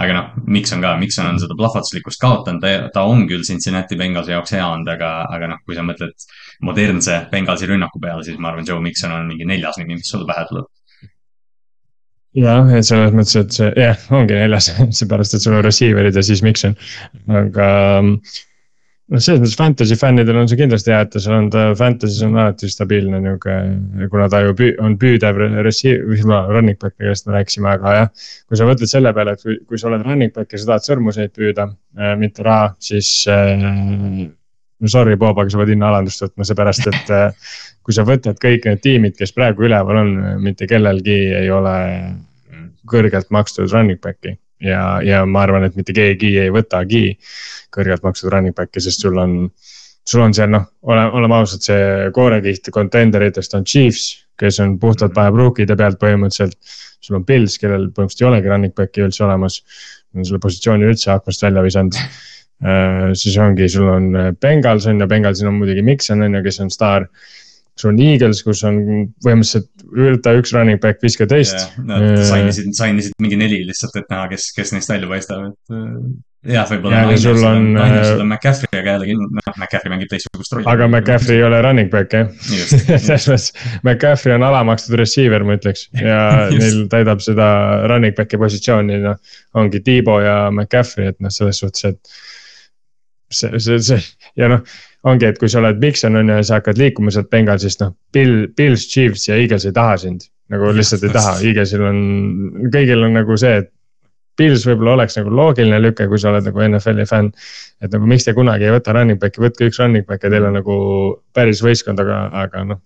[0.00, 4.32] aga noh, Mikson ka, Mikson on seda plahvatuslikkust kaotanud, ta, ta on küll Cincinnati Bengalsi
[4.32, 6.28] jaoks hea olnud, aga, aga noh, kui sa mõtled
[6.64, 10.28] modernse Bengalsi rünnaku peale, siis ma arvan, Joe Mikson on mingi neljas nimi, mis sulle
[10.28, 10.70] pähe tuleb.
[12.40, 14.70] jah, et selles mõttes, et see jah, ongi neljas
[15.00, 16.78] seepärast, et sul on receiver'id ja siis Mikson,
[17.42, 17.68] aga
[19.12, 22.22] noh, selles mõttes fantasy fännidel on see kindlasti hea, et ta seal on, ta fantasy's
[22.26, 23.56] on alati stabiilne nihuke,
[24.12, 28.28] kuna ta ju püü, on püüdev receiver, running back, kellest me rääkisime, aga jah.
[28.48, 30.88] kui sa mõtled selle peale, et kui, kui sa oled running back ja sa tahad
[30.88, 33.66] sõrmuseid püüda äh,, mitte raha, siis äh,
[34.88, 37.54] sorry, Bob, aga sa pead hinnaalandust võtma, seepärast et äh,
[37.84, 41.76] kui sa võtad kõik need tiimid, kes praegu üleval on, mitte kellelgi ei ole
[42.88, 47.04] kõrgelt makstud running back'i ja, ja ma arvan, et mitte keegi ei võtagi
[47.74, 49.36] kõrgelt makstud running back'i, sest sul on.
[50.08, 55.14] sul on seal noh, ole, oleme ausad, see koorekiht kontenderitest on Chiefs, kes on puhtalt
[55.14, 56.58] vaheprookide pealt põhimõtteliselt.
[57.02, 59.62] sul on Pils, kellel põhimõtteliselt ei olegi running back'i üldse olemas.
[60.14, 63.12] on selle positsiooni üldse aknast välja visanud uh,.
[63.20, 66.70] siis ongi, sul on Bengals on ju, Bengalsil on muidugi Mikson on ju, kes on
[66.70, 67.08] staar
[67.78, 68.80] sul on Eagles, kus on
[69.24, 71.78] põhimõtteliselt ülta üks running back, viiskümmend teist.
[71.88, 76.66] Nad sainisid, sainisid mingi neli lihtsalt, et näha, kes, kes neist välja paistab, et jah,
[76.68, 77.04] võib-olla.
[77.12, 77.70] ja sul on.
[77.78, 80.68] ainult on McCaffrey, aga jällegi, noh, McCaffrey mängib teistsugust rolli.
[80.72, 82.28] aga McCaffrey ei ole running back jah
[83.06, 83.48] selles mõttes,
[83.80, 86.20] McCaffrey on alamakstud receiver, ma ütleks ja
[86.60, 87.48] neil täidab seda
[87.92, 89.34] running back'i positsiooni, noh.
[89.58, 92.16] ongi Tiibo ja McCaffrey, et noh, selles suhtes, et
[93.32, 94.02] see, see, see
[94.36, 94.66] ja noh
[95.08, 97.94] ongi, et kui sa oled Mikson on ju ja sa hakkad liikuma sealt Bengalsist, noh,
[98.14, 100.28] Bill, Bills, Chiefs ja Eagles ei taha sind.
[100.52, 102.00] nagu lihtsalt ei taha, Eaglesil on,
[102.74, 103.70] kõigil on nagu see, et
[104.36, 107.30] Pils võib-olla oleks nagu loogiline lüke, kui sa oled nagu NFL-i fänn.
[107.84, 110.46] et nagu miks te kunagi ei võta running back'i, võtke üks running back ja teil
[110.48, 110.76] on nagu
[111.36, 112.80] päris võistkond, aga, aga noh.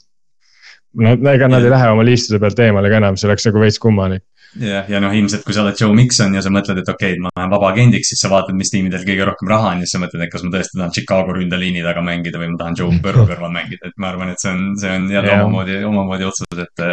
[1.03, 3.79] no ega nad ei lähe oma liistude pealt eemale ka enam, see oleks nagu veits
[3.83, 4.25] kummalik
[4.61, 7.23] jah, ja noh, ilmselt kui sa oled Joe Mikson ja sa mõtled, et okei okay,,
[7.23, 10.03] ma lähen vabaagendiks, siis sa vaatad, mis tiimidel kõige rohkem raha on ja siis sa
[10.03, 13.27] mõtled, et kas ma tõesti tahan Chicago ründeliini taga mängida või ma tahan Joe Burrow
[13.31, 15.45] kõrval mängida, et ma arvan, et see on, see on jälle yeah.
[15.45, 16.87] omamoodi, omamoodi otsus, et.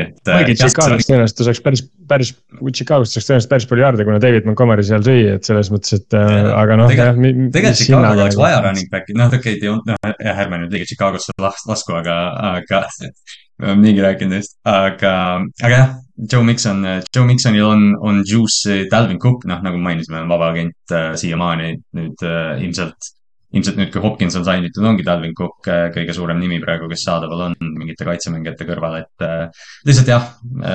[0.00, 0.24] et.
[0.24, 2.32] kuigi Chicagost tõenäoliselt saaks päris, päris,
[2.70, 6.18] Chicagost saaks tõenäoliselt päris palju jaarde, kuna David Montgomery seal sõi, et selles mõttes, et
[6.18, 6.50] yeah.
[6.56, 6.92] aga noh.
[6.92, 11.36] tegelikult Chicago'l oleks vaja running back'i, noh okei okay,, noh jah, ärme nüüd liiga Chicagosse
[11.42, 12.18] lasku, aga,
[12.54, 12.84] aga
[13.60, 15.14] niigi rääkinud neist, aga,
[15.62, 15.92] aga jah,
[16.32, 16.84] Joe Mikson,
[17.14, 21.74] Joe Miksonil on, on juice Dalvin Cook, noh, nagu mainisime, on vaba agent äh, siiamaani.
[21.98, 23.12] Nüüd äh, ilmselt
[23.52, 27.04] ilmselt nüüd, kui Hopkins on sainitud, ongi Dalvin Cook äh, kõige suurem nimi praegu, kes
[27.06, 30.28] saadaval on mingite kaitsemängijate kõrval, et äh, lihtsalt jah,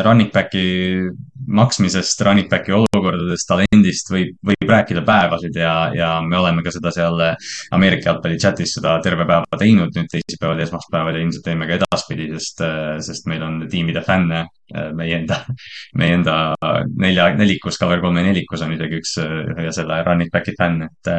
[0.06, 0.66] running back'i
[1.48, 6.94] maksmisest, running back'i olukordadest, talendist võib, võib rääkida päevasid ja, ja me oleme ka seda
[6.94, 7.20] seal
[7.74, 11.80] Ameerika jalgpalli chatis seda terve päeva teinud nüüd teisipäeval ja esmaspäeval ja ilmselt teeme ka
[11.80, 14.46] edaspidi, sest, äh, sest meil on tiimide fänne
[14.98, 15.40] meie enda,
[16.00, 16.38] meie enda
[17.00, 21.12] nelja, nelikus, cover kolme nelikus on isegi üks ühe selle running back'i fänn, et,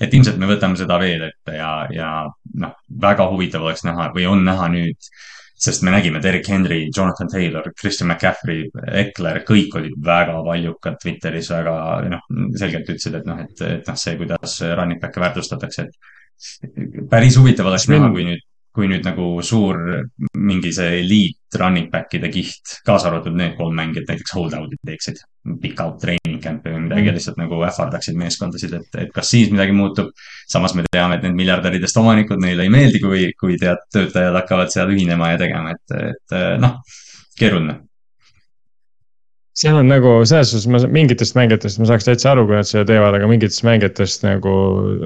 [0.00, 2.10] et ilmselt me võtame seda veel ette ja, ja
[2.62, 2.76] noh,
[3.06, 5.10] väga huvitav oleks näha või on näha nüüd
[5.56, 11.48] sest me nägime Derek Henry, Jonathan Taylor, Christian McCaffrey, Eckler, kõik olid väga valjukad Twitteris,
[11.54, 11.76] väga
[12.12, 12.26] noh,
[12.60, 17.70] selgelt ütlesid, et noh, et, et noh, see, kuidas running back'e väärtustatakse, et päris huvitav
[17.72, 18.44] oleks näha, kui nüüd
[18.76, 19.78] kui nüüd nagu suur
[20.36, 25.22] mingi see elite running back'ide kiht, kaasa arvatud need kolm mängijat näiteks hold out'id teeksid.
[25.62, 27.16] Pikk-out training camp'i või midagi mm.
[27.18, 30.10] lihtsalt nagu ähvardaksid meeskondasid, et, et kas siis midagi muutub.
[30.50, 34.72] samas me teame, et need miljardäridest omanikud, neile ei meeldi, kui, kui tead, töötajad hakkavad
[34.74, 36.80] seal ühinema ja tegema, et, et noh,
[37.38, 37.85] keeruline
[39.56, 42.84] seal on nagu selles suhtes ma mingitest mängijatest ma saaks täitsa aru, kui nad seda
[42.90, 44.56] teevad, aga mingitest mängijatest nagu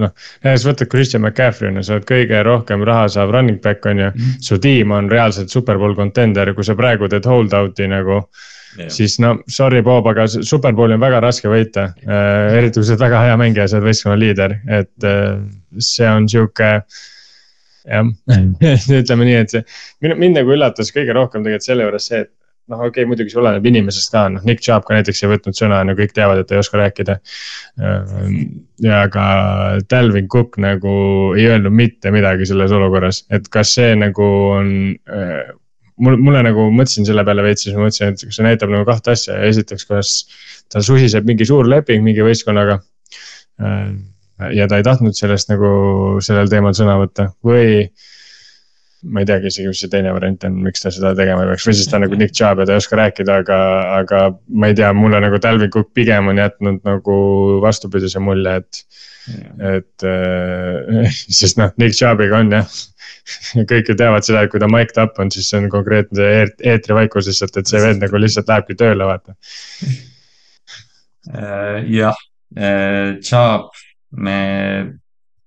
[0.02, 0.14] noh.
[0.44, 4.02] näiteks võtad Christian McCaffrey on ju, sa oled kõige rohkem raha saav running back on
[4.02, 4.16] ju mm.
[4.16, 4.40] -hmm.
[4.46, 8.24] su tiim on reaalselt superbowl contender, kui sa praegu teed hold out'i nagu.
[8.78, 8.86] Yeah.
[8.90, 12.58] siis no sorry, Bob, aga superbowli on väga raske võita äh,.
[12.58, 15.40] eriti kui sa oled väga hea mängija, sa oled võistkonna liider, et äh,
[15.78, 16.68] see on sihuke
[17.86, 18.06] jah
[19.00, 19.64] ütleme nii, et see,
[20.14, 22.30] mind nagu üllatas kõige rohkem tegelikult selle juures see, et
[22.70, 25.58] noh, okei okay,, muidugi see oleneb inimesest ka, noh Nick Chubb ka näiteks ei võtnud
[25.58, 27.18] sõna, no kõik teavad, et ta ei oska rääkida.
[28.86, 29.24] ja ka
[29.90, 30.92] Dalvin Cook nagu
[31.38, 34.70] ei öelnud mitte midagi selles olukorras, et kas see nagu on
[36.00, 39.14] mul, mulle nagu mõtlesin selle peale veits, siis ma mõtlesin, et see näitab nagu kahte
[39.14, 40.14] asja, esiteks, kas
[40.72, 42.80] tal susiseb mingi suur leping mingi võistkonnaga.
[44.56, 45.70] ja ta ei tahtnud sellest nagu
[46.24, 47.90] sellel teemal sõna võtta või
[49.08, 51.76] ma ei teagi isegi, mis see teine variant on, miks ta seda tegema peaks või
[51.78, 53.58] siis ta nagu Nick Chubb ja ta ei oska rääkida, aga,
[54.00, 54.22] aga
[54.52, 57.16] ma ei tea, mulle nagu Dalvin Cook pigem on jätnud nagu
[57.64, 58.84] vastupidise mulje, et.
[59.60, 62.80] et äh, sest noh, Nick Chubbiga on jah
[63.70, 67.28] kõik ju teavad seda, et kui ta mic'd up on, siis see on konkreetne eetrivaikus
[67.30, 69.36] lihtsalt, et see vend nagu lihtsalt lähebki tööle, vaata.
[71.30, 72.18] Äh, jah,
[72.56, 73.70] äh, Chubb,
[74.10, 74.40] me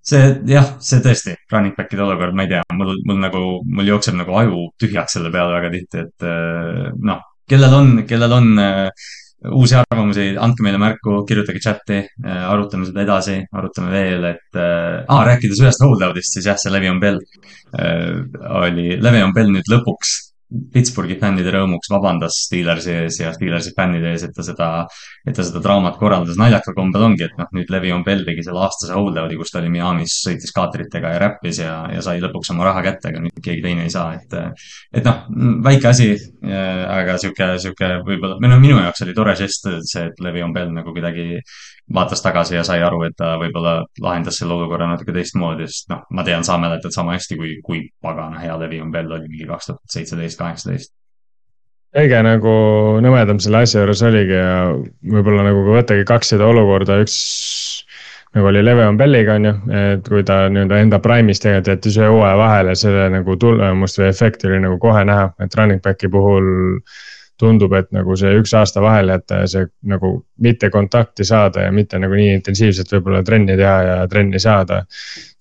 [0.04, 4.18] see jah, see tõesti, running back'ide olukord, ma ei tea, mul, mul nagu, mul jookseb
[4.20, 9.06] nagu aju tühjaks selle peale väga tihti, et äh, noh, kellel on, kellel on äh,
[9.52, 15.24] uusi arvamusi, andke meile märku, kirjutage chati äh,, arutame seda edasi, arutame veel, et äh,
[15.32, 17.20] rääkides ühest holdout'ist, siis jah, see Le'Veon Bell
[17.80, 18.22] äh,
[18.64, 20.16] oli, Le'Veon Bell nüüd lõpuks
[20.74, 24.70] Pittsburghi fännide rõõmuks vabandas Steelersi ees ja Steelersi fännide ees, et ta seda,
[25.26, 26.38] et ta seda draamat korraldas.
[26.38, 29.72] naljakal kombel ongi, et noh, nüüd Le'Veon Bell tegi selle aastase holdout'i, kus ta oli
[29.74, 33.66] Miami's, sõitis kaatritega ja räppis ja, ja sai lõpuks oma raha kätte, aga nüüd keegi
[33.66, 34.38] teine ei saa, et.
[34.94, 35.26] et noh,
[35.66, 36.12] väike asi,
[36.44, 40.74] aga sihuke, sihuke võib-olla, või noh, minu jaoks oli tore žest see, et Le'Veon Bell
[40.76, 41.42] nagu kuidagi
[41.94, 46.04] vaatas tagasi ja sai aru, et ta võib-olla lahendas selle olukorra natuke teistmoodi, sest noh,
[46.16, 49.70] ma tean, sa mäletad sama hästi, kui, kui pagana hea Levion Bell oli mingi kaks
[49.72, 50.94] tuhat seitseteist, kaheksateist.
[51.94, 52.54] kõige nagu
[53.06, 54.72] nõmedam selle asja juures oligi ja
[55.16, 57.18] võib-olla nagu kui võttagi kaks seda olukorda, üks
[58.34, 62.10] nagu oli Levion Belliga on ju, et kui ta nii-öelda enda prime'is tegelikult jättis ühe
[62.10, 66.48] hooaja vahele, selle nagu tulemust või efekti oli nagu kohe näha, et running back'i puhul
[67.44, 70.14] tundub, et nagu see üks aasta vahele jätta ja see nagu
[70.44, 74.84] mitte kontakti saada ja mitte nagu nii intensiivselt võib-olla trenni teha ja trenni saada.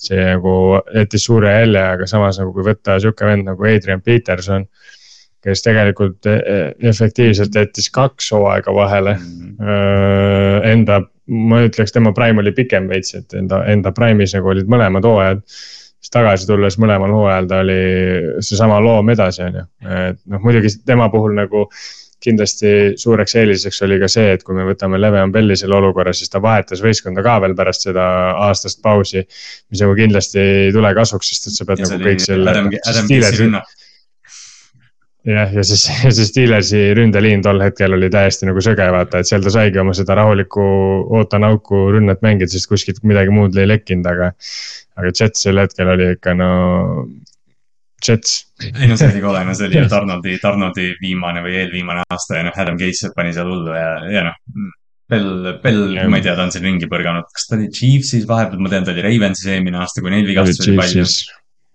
[0.02, 0.54] see nagu
[0.94, 4.66] jättis suure jälje, aga samas nagu kui võtta sihuke vend nagu Adrian Peterson.
[5.42, 9.70] kes tegelikult e-, e-, efektiivselt jättis kaks hooaega vahele mm..
[10.72, 15.06] Enda, ma ütleks, tema prime oli pikem veits, et enda, enda prime'is nagu olid mõlemad
[15.06, 15.42] hooajad
[16.02, 17.80] siis tagasi tulles mõlemal hooajal ta oli
[18.42, 19.66] seesama loom edasi, on ju.
[20.10, 21.68] et noh, muidugi tema puhul nagu
[22.22, 22.72] kindlasti
[23.02, 26.42] suureks eeliseks oli ka see, et kui me võtame Le'Veon Belli selle olukorra, siis ta
[26.42, 28.04] vahetas võistkonda ka veel pärast seda
[28.46, 29.24] aastast pausi.
[29.70, 32.54] mis nagu kindlasti ei tule kasuks, sest et sa pead ja nagu kõik selle.
[35.22, 39.28] Jah, ja siis, ja siis Steelersi ründeliin tol hetkel oli täiesti nagu sõge, vaata, et
[39.28, 40.62] seal ta saigi oma seda rahulikku
[41.18, 44.32] ootanauku rünnet mängida, sest kuskilt midagi muud ei lekkinud, aga
[44.98, 46.50] aga Jets sel hetkel oli ikka no,
[48.02, 48.38] Jets.
[48.62, 52.40] ei no see oli kole, no see oli ju Donaldi, Donaldi viimane või eelviimane aasta
[52.40, 54.40] ja noh, Adam Gates pani seal hullu ja, ja noh.
[55.12, 58.62] Bell, Bell, ma ei tea, ta on siin ringi põrganud, kas ta oli Chiefsis vahepeal,
[58.64, 61.04] ma tean, ta oli Ravensis eelmine aasta, kui neil vigastusi oli palju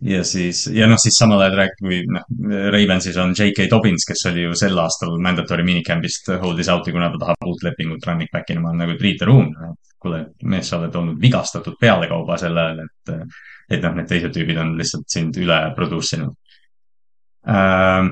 [0.08, 2.26] ja siis, ja noh, siis samal ajal rääk-, või noh,
[2.74, 3.68] Ravensis on J.K.
[3.72, 8.06] Dobbins, kes oli ju sel aastal mandatory minicamp'ist hold'is out'i, kuna ta tahab uut lepingut
[8.10, 9.54] running back'ina, ma olen nagu read the room
[10.08, 13.14] kuule, mees, sa oled olnud vigastatud pealekauba sel ajal, et,
[13.70, 16.36] et noh, need teised tüübid on lihtsalt sind üle produce inud
[17.48, 18.12] äh,.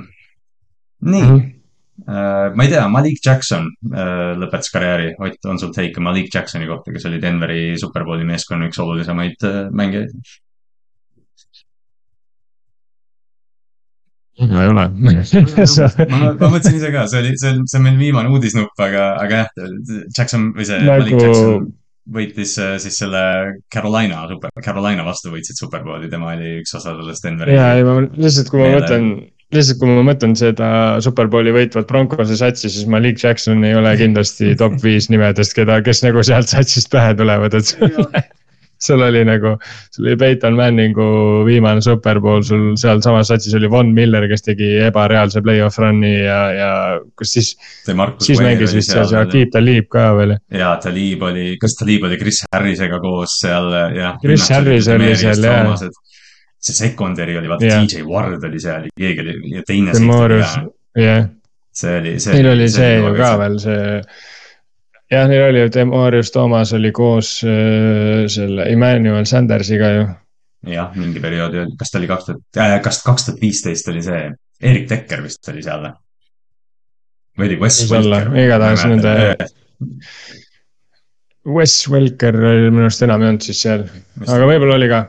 [1.06, 1.52] nii mm, -hmm.
[1.96, 6.68] Uh, ma ei tea, Malik Jackson uh, lõpetas karjääri, Ott, on sul take Malik Jacksoni
[6.68, 10.12] kohta, kes oli Denveri superbowli meeskonna üks olulisemaid uh, mängijaid?
[14.44, 17.98] no ei ole ma, ma mõtlesin ise ka, see oli, see on, see on meil
[18.04, 19.72] viimane uudisnupp, aga, aga jah,
[20.10, 21.06] Jackson või see nagu...
[21.06, 21.70] Malik Jackson
[22.14, 23.22] võitis äh, siis selle
[23.74, 27.56] Carolina, super, Carolina vastu võitsid Superbowli, tema oli üks osa sellest Denveri.
[27.58, 28.82] ja, ei ma lihtsalt, kui ma meele...
[28.82, 29.10] mõtlen,
[29.56, 30.70] lihtsalt kui ma mõtlen seda
[31.06, 36.04] Superbowli võitvat Broncose satsi, siis Malik Jackson ei ole kindlasti top viis nimedest, keda, kes
[36.06, 37.74] nagu sealt satsist pähe tulevad, et
[38.82, 39.56] sul oli nagu,
[39.94, 41.08] sul oli Peyton Manningu
[41.48, 46.72] viimane superpool, sul sealsamas satsis oli Von Miller, kes tegi ebareaalse play-off run'i ja, ja
[47.18, 47.54] kus siis.
[48.20, 50.38] siis mängis vist seal see Akib Talib ka veel.
[50.54, 54.20] ja Talib oli, kas Talib oli Chris Harrisega koos seal jah.
[54.24, 55.88] Chris Harris oli seal jah
[56.66, 57.84] see secondary oli, vaata yeah.
[57.84, 59.94] DJ Ward oli seal, keegi oli ja teine.
[60.98, 61.28] jah.
[61.76, 62.34] see oli, see.
[62.34, 63.84] Neil oli see ju ka veel see
[65.12, 70.08] jah, neil oli ju, Demarius Toomas oli koos äh, selle Emmanuel Sandersiga ju.
[70.72, 74.04] jah, mingi perioodi oli, kas ta oli kaks tuhat äh,, kas kaks tuhat viisteist oli
[74.06, 74.26] see,
[74.66, 75.94] Erik Tekker vist oli seal või?
[77.38, 78.34] või oli Wes Welker?
[78.46, 79.16] igatahes nende.
[81.46, 83.86] Wes Welker oli minu arust enam ei olnud siis seal,
[84.26, 85.02] aga võib-olla oli ka.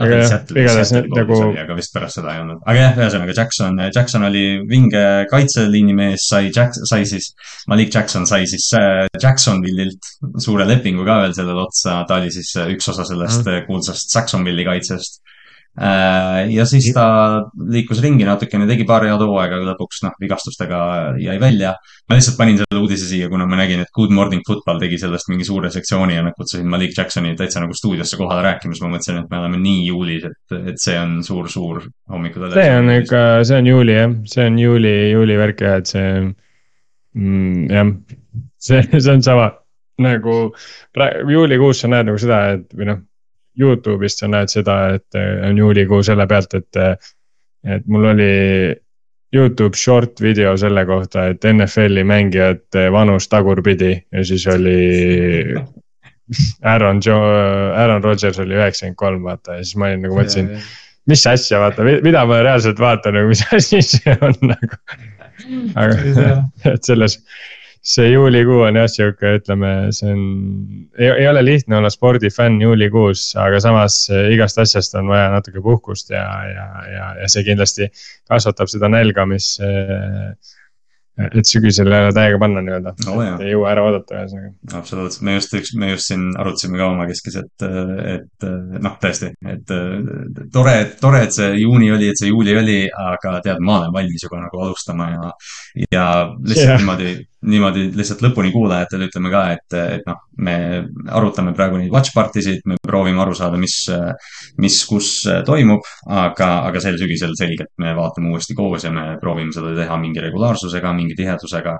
[0.00, 1.38] Aga jah, igatahes nagu.
[1.62, 6.26] aga vist pärast seda ei olnud, aga jah, ühesõnaga Jackson, Jackson oli vinge kaitseliini mees,
[6.30, 7.32] sai Jack-, sai siis,
[7.70, 12.54] Malik Jackson sai siis äh, Jacksonville'ilt suure lepingu ka veel sellele otsa, ta oli siis
[12.66, 13.66] üks osa sellest mm.
[13.68, 15.29] kuulsast Jacksonville'i kaitsest Äh,
[15.78, 17.04] ja siis ta
[17.70, 20.80] liikus ringi natukene, tegi paar head hooaega, lõpuks noh, vigastustega
[21.22, 21.74] jäi välja.
[22.10, 25.30] ma lihtsalt panin selle uudise siia, kuna ma nägin, et Good Morning Football tegi sellest
[25.30, 28.90] mingi suure sektsiooni ja nad kutsusid Malik Jacksoni täitsa nagu stuudiosse kohale rääkima, siis ma
[28.96, 32.54] mõtlesin, et me oleme nii juulis, et, et see on suur-suur hommikutele.
[32.58, 36.08] see on ikka, see on juuli jah, see on juuli, juuli värk jah, et see
[37.14, 37.94] mm, jah,
[38.58, 39.52] see, see on sama
[40.00, 40.40] nagu
[40.96, 43.06] praegu juulikuus sa näed nagu seda, et või noh
[43.58, 47.10] Youtube'ist sa näed seda, et äh, on juulikuu selle pealt, et, äh,
[47.76, 48.30] et mul oli
[49.34, 55.54] Youtube short video selle kohta, et NFL-i mängijate vanus tagurpidi ja siis oli
[56.62, 60.50] Aaron Joe, Aaron Rodgers oli üheksakümmend kolm, vaata ja siis ma olin nagu mõtlesin,
[61.10, 64.82] mis asja, vaata, mida ma reaalselt vaatan nagu, mis asi see on nagu.
[65.78, 65.96] aga,
[66.70, 67.18] et selles
[67.80, 70.22] see juulikuu on jah sihuke, ütleme, see on,
[71.00, 76.12] ei ole lihtne olla spordifänn juulikuus, aga samas eh, igast asjast on vaja natuke puhkust
[76.12, 77.88] ja, ja, ja, ja see kindlasti
[78.28, 80.34] kasvatab seda nälga, mis äh,
[81.20, 83.20] et sügisel jälle täiega panna nii-öelda oh,.
[83.42, 84.52] ei jõua ära oodata ühesõnaga.
[84.78, 87.66] absoluutselt, me just, me just siin arutasime ka omakeskis, et,
[88.14, 88.46] et
[88.80, 89.74] noh, tõesti, et
[90.54, 94.24] tore, tore, et see juuni oli, et see juuli oli, aga tead, ma olen valmis
[94.26, 95.34] juba nagu alustama ja,
[95.90, 96.06] ja
[96.38, 96.80] lihtsalt yeah.
[96.80, 97.14] niimoodi,
[97.48, 100.56] niimoodi lihtsalt lõpuni kuulajatele ütleme ka, et, et noh, me
[101.08, 103.76] arutame praegu neid watch party sid, me proovime aru saada, mis,
[104.60, 105.12] mis, kus
[105.46, 109.96] toimub, aga, aga sel sügisel selgelt me vaatame uuesti koos ja me proovime seda teha
[110.00, 111.78] mingi regulaarsusega, mingi tihedusega.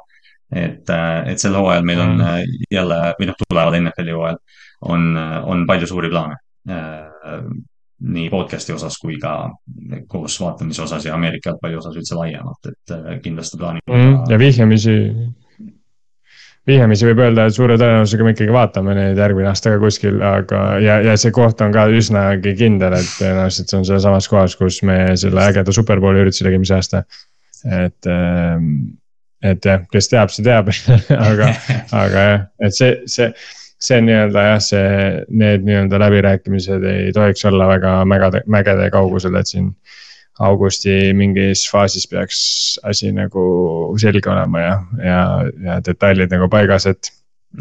[0.50, 0.88] et,
[1.30, 2.62] et sel hooajal meil on mm.
[2.74, 4.40] jälle, või noh, tuleval NFL-i hooajal
[4.90, 5.12] on,
[5.52, 6.40] on palju suuri plaane
[8.00, 9.34] nii podcast'i osas kui ka
[10.08, 14.16] koos vaatamise osas ja Ameerika jalgpalli osas üldse laiemalt, et kindlasti plaanime mm,.
[14.32, 14.96] ja vihjamisi
[16.70, 20.62] vihjamisi võib öelda, et suure tõenäosusega me ikkagi vaatame neid järgmine aasta ka kuskil, aga
[20.82, 24.80] ja, ja see koht on ka üsnagi kindel, et tõenäoliselt see on sealsamas kohas, kus
[24.86, 27.04] me selle ägeda superbowli ürituse tegime see aasta.
[27.64, 28.68] et, ähm,
[29.44, 30.70] et jah, kes teab, see teab
[31.30, 31.54] aga,
[31.92, 33.32] aga jah, et see, see
[33.80, 34.88] see nii-öelda jah, see,
[35.40, 39.70] need nii-öelda läbirääkimised ei tohiks olla väga mägede, mägede kaugusel, et siin
[40.38, 42.42] augusti mingis faasis peaks
[42.86, 43.42] asi nagu
[44.00, 45.24] selge olema ja, ja,
[45.64, 47.10] ja detailid nagu paigas, et.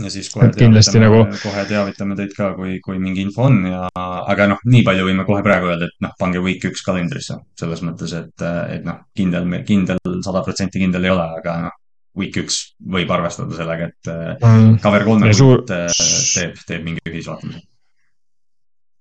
[0.04, 3.84] ja siis kohe teavitame nagu..., kohe teavitame teid ka, kui, kui mingi info on ja,
[3.96, 7.40] aga noh, nii palju võime kohe praegu öelda, et noh, pange week üks kalendrisse.
[7.60, 8.48] selles mõttes, et,
[8.78, 11.80] et noh, kindel, kindel, sada protsenti kindel ei ole, aga noh,
[12.20, 12.62] week üks
[12.96, 14.80] võib arvestada sellega, et mm.
[14.84, 15.66] cover kolme suur...
[15.68, 17.69] teeb, teeb mingi ühisvaatamise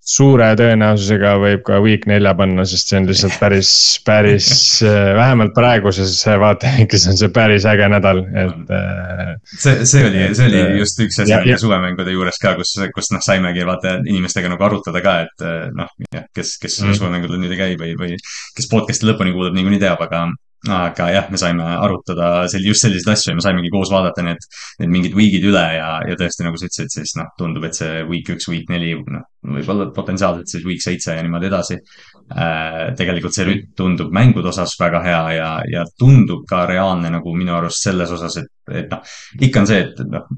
[0.08, 3.70] suure tõenäosusega võib ka week nelja panna, sest see on lihtsalt päris,
[4.06, 4.48] päris
[4.86, 8.72] äh, vähemalt praeguses vaatevinklis on see päris äge nädal, et.
[8.78, 13.12] Äh, see, see oli, see oli just üks asi meie suvemängude juures ka, kus, kus
[13.12, 16.98] noh, saimegi vaata inimestega nagu arutada ka, et äh, noh, kes, kes mm.
[17.02, 18.16] suvemängudel nüüd ei käi või, või
[18.56, 20.30] kes podcast'i lõpuni kuulab, niikuinii teab, aga
[20.66, 24.42] aga jah, me saime arutada sel-, just selliseid asju ja me saimegi koos vaadata need,
[24.80, 28.02] need mingid week'id üle ja, ja tõesti, nagu sa ütlesid, siis noh, tundub, et see
[28.10, 29.26] week üks, week neli, noh,
[29.56, 32.94] võib-olla potentsiaalselt siis week seitse ja niimoodi edasi äh,.
[32.98, 37.54] tegelikult see rütm tundub mängude osas väga hea ja, ja tundub ka reaalne nagu minu
[37.56, 38.50] arust selles osas, et,
[38.82, 39.16] et noh,
[39.48, 40.28] ikka on see, et noh,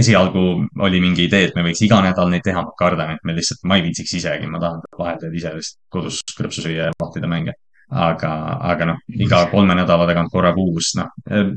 [0.00, 0.44] esialgu
[0.88, 3.64] oli mingi idee, et me võiks iga nädal neid teha, ma kardan, et me lihtsalt,
[3.68, 7.56] ma ei viitsiks isegi, ma tahan vahepeal ise lihtsalt kodus krõpsu süüa ja vahtida mänge
[7.88, 8.32] aga,
[8.72, 11.08] aga noh, iga kolme nädala tagant korra kuus, noh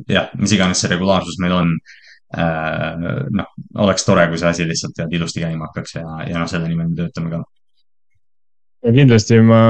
[0.08, 2.00] jah, mis iganes see regulaarsus meil on äh,.
[2.32, 6.70] Noh, oleks tore, kui see asi lihtsalt tead ilusti käima hakkaks ja, ja noh, selle
[6.70, 7.42] nimel me töötame ka.
[8.88, 9.64] ja kindlasti ma,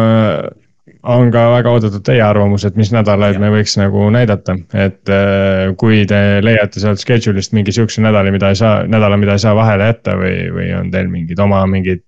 [1.09, 5.71] on ka väga oodatud teie arvamus, et mis nädalaid me võiks nagu näidata, et äh,
[5.81, 9.55] kui te leiate sealt schedule'ist mingi sihukese nädali, mida ei saa, nädala, mida ei saa
[9.57, 12.05] vahele jätta või, või on teil mingid oma mingid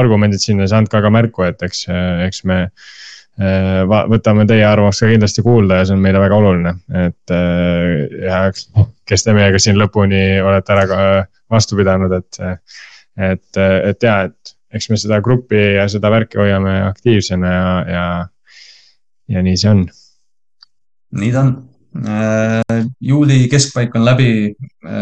[0.00, 1.86] argumendid sinna, siis andke aga märku, et eks,
[2.26, 2.99] eks me Äh,
[3.40, 6.74] võtame teie arvamust ka kindlasti kuulda ja see on meile väga oluline,
[7.06, 8.40] et äh, ja
[9.08, 10.98] kes te meiega siin lõpuni olete ära ka
[11.50, 12.40] vastu pidanud, et,
[13.16, 18.04] et, et ja, et eks me seda gruppi ja seda värki hoiame aktiivsena ja, ja,
[19.36, 19.82] ja nii see on.
[21.20, 21.56] nii ta on.
[22.06, 24.28] Äh, juuli keskpaik on läbi,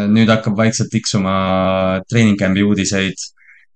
[0.09, 1.35] nüüd hakkab vaikselt tiksuma
[2.09, 3.27] treening camp'i uudiseid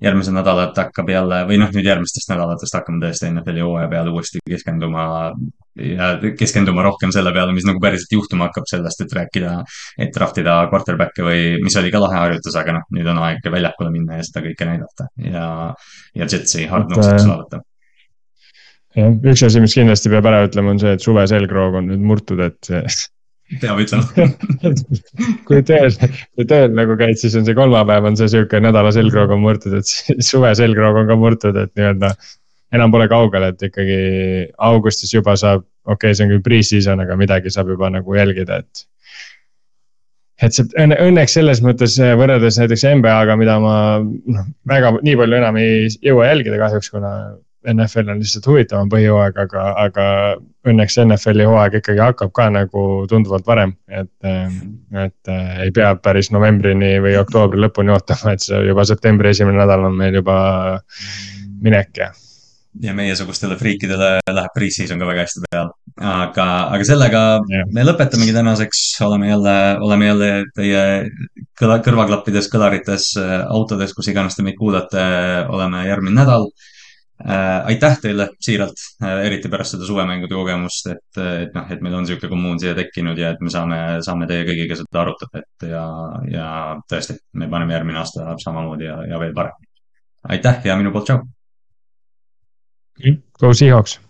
[0.03, 4.43] järgmised nädalad hakkab jälle või noh, nüüd järgmistest nädalatest hakkame tõesti NFL-i hooaja peale uuesti
[4.49, 5.05] keskenduma
[5.79, 9.57] ja keskenduma rohkem selle peale, mis nagu päriselt juhtuma hakkab, sellest, et rääkida,
[10.03, 13.51] et draft ida quarterback'e või mis oli ka lahe harjutus, aga noh, nüüd on aeg
[13.55, 15.09] väljakule minna ja seda kõike näidata.
[15.23, 15.47] Ja,
[16.19, 17.63] ja Jetsi hard knows'iks vaadata
[18.97, 22.05] jah, üks asi, mis kindlasti peab ära ütlema, on see, et suve selgroog on nüüd
[22.13, 22.73] murtud, et
[23.61, 24.27] peab ütlema
[25.49, 25.91] kui tööl,
[26.37, 29.75] kui tööl nagu käid, siis on see kolmapäev on see sihuke nädala selgroog on murtud,
[29.81, 29.91] et
[30.31, 32.15] suve selgroog on ka murtud, et nii-öelda.
[32.73, 33.99] enam pole kaugel, et ikkagi
[34.71, 38.63] augustis juba saab, okei okay,, see on küll pre-season, aga midagi saab juba nagu jälgida,
[38.63, 38.87] et.
[40.43, 45.41] et see õnne, õnneks selles mõttes võrreldes näiteks NBA-ga, mida ma noh, väga nii palju
[45.43, 47.13] enam ei jõua jälgida kahjuks, kuna
[47.69, 50.07] NFL on lihtsalt huvitavam põhijooaeg, aga, aga
[50.69, 54.11] õnneks NFL-i hooaeg ikkagi hakkab ka nagu tunduvalt varem, et.
[54.23, 59.63] et äh, ei pea päris novembrini või oktoobri lõpuni ootama, et see juba septembri esimene
[59.63, 60.37] nädal on meil juba
[61.63, 62.09] minek ja.
[62.83, 65.73] ja meiesugustele friikidele läheb pre-season ka väga hästi peale.
[65.99, 67.71] aga, aga sellega yeah.
[67.75, 69.57] me lõpetamegi tänaseks, oleme jälle,
[69.87, 70.85] oleme jälle teie
[71.61, 73.13] kõla, kõrvaklappides, kõlarites,
[73.47, 75.03] autodes, kus iganes te meid kuulate,
[75.53, 76.51] oleme järgmine nädal.
[77.25, 82.07] Aitäh teile siiralt äh,, eriti pärast seda suvemängude kogemust, et, et noh, et meil on
[82.07, 85.85] niisugune kommuun siia tekkinud ja et me saame, saame teie kõigiga seda arutada, et ja,
[86.33, 86.49] ja
[86.91, 89.71] tõesti, me paneme järgmine aasta samamoodi ja, ja veel paremini.
[90.37, 91.23] aitäh ja minu poolt tšau.
[93.41, 94.01] Go Seahawks